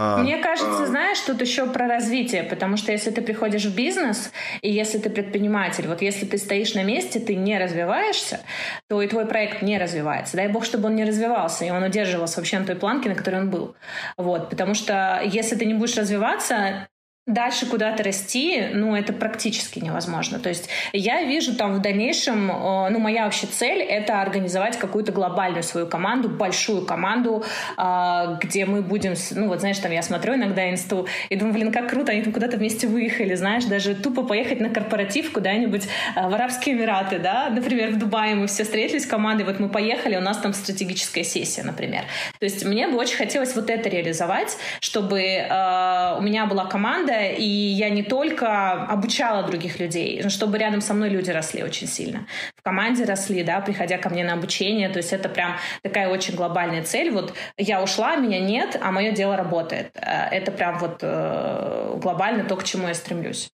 [0.00, 0.86] Мне кажется, а...
[0.86, 4.32] знаешь, тут еще про развитие, потому что если ты приходишь в бизнес,
[4.62, 8.40] и если ты предприниматель, вот если ты стоишь на месте, ты не развиваешься,
[8.88, 10.38] то и твой проект не развивается.
[10.38, 13.42] Дай бог, чтобы он не развивался, и он удерживался вообще на той планке, на которой
[13.42, 13.74] он был.
[14.16, 16.88] Вот, потому что если ты не будешь развиваться,
[17.26, 20.38] дальше куда-то расти, ну, это практически невозможно.
[20.38, 25.12] То есть я вижу там в дальнейшем, э, ну, моя вообще цель— это организовать какую-то
[25.12, 27.44] глобальную свою команду, большую команду,
[27.76, 31.72] э, где мы будем, ну, вот знаешь, там я смотрю иногда инсту и думаю, блин,
[31.72, 35.84] как круто, они там куда-то вместе выехали, знаешь, даже тупо поехать на корпоратив куда-нибудь
[36.16, 40.16] э, в Арабские Эмираты, да, например, в Дубае мы все встретились командой, вот мы поехали,
[40.16, 42.02] у нас там стратегическая сессия, например.
[42.38, 47.44] То есть мне бы очень хотелось вот это реализовать, чтобы у меня была команда, и
[47.44, 52.26] я не только обучала других людей, но чтобы рядом со мной люди росли очень сильно.
[52.56, 56.34] В команде росли, да, приходя ко мне на обучение, то есть это прям такая очень
[56.34, 57.10] глобальная цель.
[57.10, 59.96] Вот я ушла, меня нет, а мое дело работает.
[59.96, 63.50] Э, это прям вот э, глобально то, к чему я стремлюсь.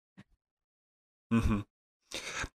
[1.31, 1.63] Угу.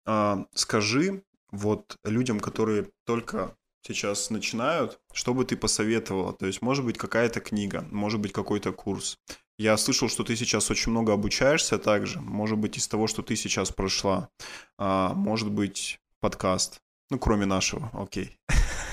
[0.05, 6.33] А, скажи, вот людям, которые только сейчас начинают, что бы ты посоветовала?
[6.33, 9.17] То есть, может быть, какая-то книга, может быть, какой-то курс,
[9.57, 12.21] я слышал, что ты сейчас очень много обучаешься также.
[12.21, 14.29] Может быть, из того, что ты сейчас прошла.
[14.77, 16.79] А, может быть, подкаст.
[17.09, 18.37] Ну, кроме нашего, окей.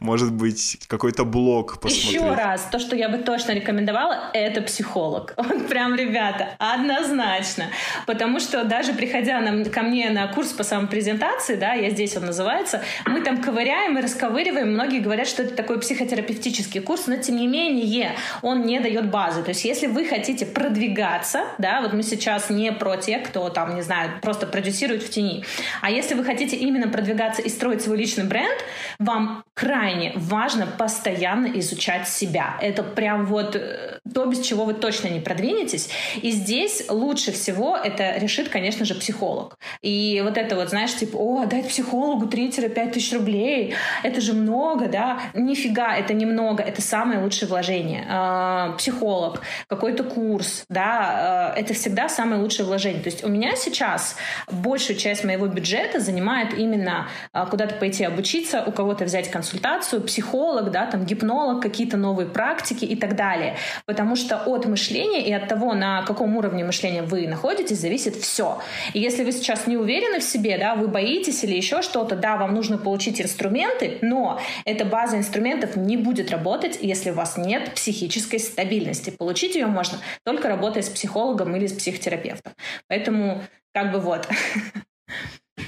[0.00, 2.12] Может быть, какой-то блог посмотреть.
[2.12, 5.34] Еще раз, то, что я бы точно рекомендовала, это психолог.
[5.50, 7.66] Вот прям, ребята, однозначно.
[8.06, 12.26] Потому что даже приходя на, ко мне на курс по самопрезентации, да, я здесь он
[12.26, 14.72] называется, мы там ковыряем и расковыриваем.
[14.72, 19.42] Многие говорят, что это такой психотерапевтический курс, но тем не менее он не дает базы.
[19.42, 23.74] То есть если вы хотите продвигаться, да, вот мы сейчас не про тех, кто там,
[23.74, 25.44] не знаю, просто продюсирует в тени,
[25.80, 28.58] а если вы хотите именно продвигаться и строить свой личный бренд,
[28.98, 32.56] вам now крайне важно постоянно изучать себя.
[32.62, 35.90] Это прям вот э, то, без чего вы точно не продвинетесь.
[36.22, 39.58] И здесь лучше всего это решит, конечно же, психолог.
[39.82, 44.88] И вот это вот, знаешь, типа, о, дать психологу 3-5 тысяч рублей, это же много,
[44.88, 45.20] да?
[45.34, 48.06] Нифига, это немного, это самое лучшее вложение.
[48.08, 53.02] А, психолог, какой-то курс, да, э, это всегда самое лучшее вложение.
[53.02, 54.16] То есть у меня сейчас
[54.50, 60.02] большую часть моего бюджета занимает именно а, куда-то пойти обучиться, у кого-то взять консультацию, консультацию,
[60.02, 63.56] психолог, да, там гипнолог, какие-то новые практики и так далее.
[63.84, 68.60] Потому что от мышления и от того, на каком уровне мышления вы находитесь, зависит все.
[68.94, 72.36] И если вы сейчас не уверены в себе, да, вы боитесь или еще что-то, да,
[72.36, 77.74] вам нужно получить инструменты, но эта база инструментов не будет работать, если у вас нет
[77.74, 79.10] психической стабильности.
[79.10, 82.52] Получить ее можно только работая с психологом или с психотерапевтом.
[82.88, 83.42] Поэтому
[83.74, 84.28] как бы вот.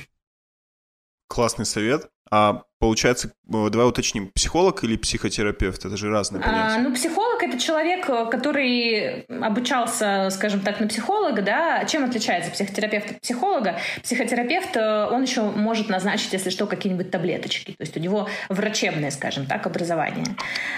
[1.28, 2.08] Классный совет.
[2.30, 5.84] А Получается, э, давай уточним, психолог или психотерапевт?
[5.84, 6.78] Это же разные понятия.
[6.78, 11.84] А, ну, психолог— это человек, э, который обучался, скажем так, на психолога, да.
[11.84, 13.78] Чем отличается психотерапевт от психолога?
[14.02, 17.70] Психотерапевт, э, он еще может назначить, если что, какие-нибудь таблеточки.
[17.70, 20.26] То есть у него врачебное, скажем так, образование.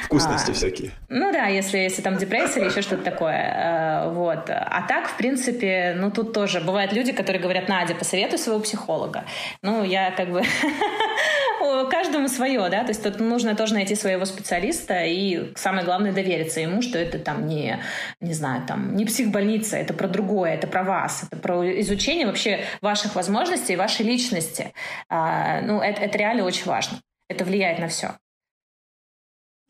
[0.05, 0.91] Вкусности а, всякие.
[1.09, 4.11] Ну да, если, если там депрессия или еще что-то такое.
[4.11, 4.51] Вот.
[4.51, 9.25] А так, в принципе, ну тут тоже бывают люди, которые говорят, Надя, посоветуй своего психолога.
[9.63, 10.43] Ну, я как бы
[11.91, 16.61] каждому свое, да, то есть тут нужно тоже найти своего специалиста и самое главное довериться
[16.61, 17.81] ему, что это там не,
[18.21, 22.65] не знаю, там не психбольница, это про другое, это про вас, это про изучение вообще
[22.81, 24.73] ваших возможностей, вашей личности.
[25.09, 27.01] А, ну, это, это реально очень важно.
[27.29, 28.13] Это влияет на все.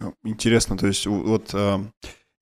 [0.00, 1.78] Ну, интересно, то есть вот э,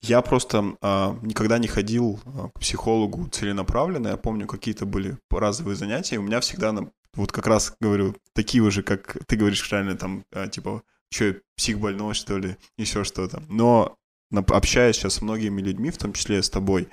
[0.00, 2.18] я просто э, никогда не ходил
[2.54, 4.08] к психологу целенаправленно.
[4.08, 6.18] Я помню, какие-то были разовые занятия.
[6.18, 6.72] У меня всегда
[7.14, 11.78] вот как раз говорю, такие уже, как ты говоришь правильно, там, а, типа, что, псих
[11.78, 13.42] больной, что ли, еще что-то.
[13.48, 13.96] Но
[14.30, 16.88] общаясь сейчас с многими людьми, в том числе с тобой,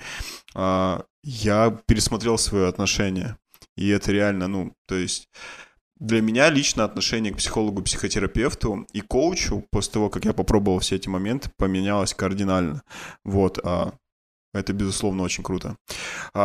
[0.54, 3.38] а, я пересмотрел свое отношение.
[3.76, 5.28] И это реально, ну, то есть
[5.98, 10.96] для меня лично отношение к психологу, психотерапевту и коучу после того, как я попробовал все
[10.96, 12.82] эти моменты, поменялось кардинально.
[13.24, 13.94] Вот, а
[14.54, 15.76] это, безусловно, очень круто.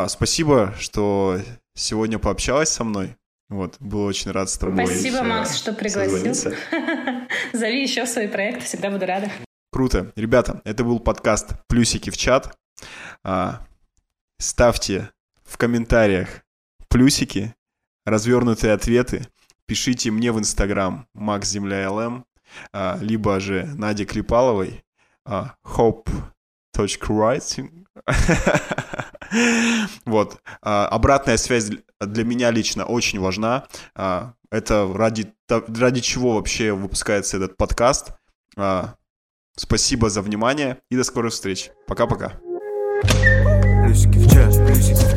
[0.08, 1.42] Спасибо, что
[1.74, 3.16] сегодня пообщалась со мной.
[3.50, 4.88] Вот, был очень рад с тобой.
[4.88, 6.34] Спасибо, Макс, что пригласил.
[7.54, 9.32] Зови еще в свои проекты, всегда буду рада.
[9.72, 10.12] Круто.
[10.16, 12.58] Ребята, это был подкаст «Плюсики в чат».
[13.24, 13.68] А,
[14.40, 15.12] ставьте
[15.44, 16.42] в комментариях
[16.90, 17.54] плюсики,
[18.06, 19.28] развернутые ответы.
[19.68, 22.26] Пишите мне в Инстаграм Макс Земля ЛМ,
[22.72, 24.84] а, либо же Наде Клепаловой
[25.26, 27.86] а, hope.writing
[30.06, 30.38] Вот.
[30.62, 31.70] А, обратная связь
[32.00, 33.68] для меня лично очень важна.
[33.96, 38.12] А, это ради, ради чего вообще выпускается этот подкаст.
[38.58, 38.96] А,
[39.56, 41.72] спасибо за внимание и до скорых встреч.
[41.88, 42.34] Пока-пока.
[43.02, 45.15] Плюсики в чат, плюсики в.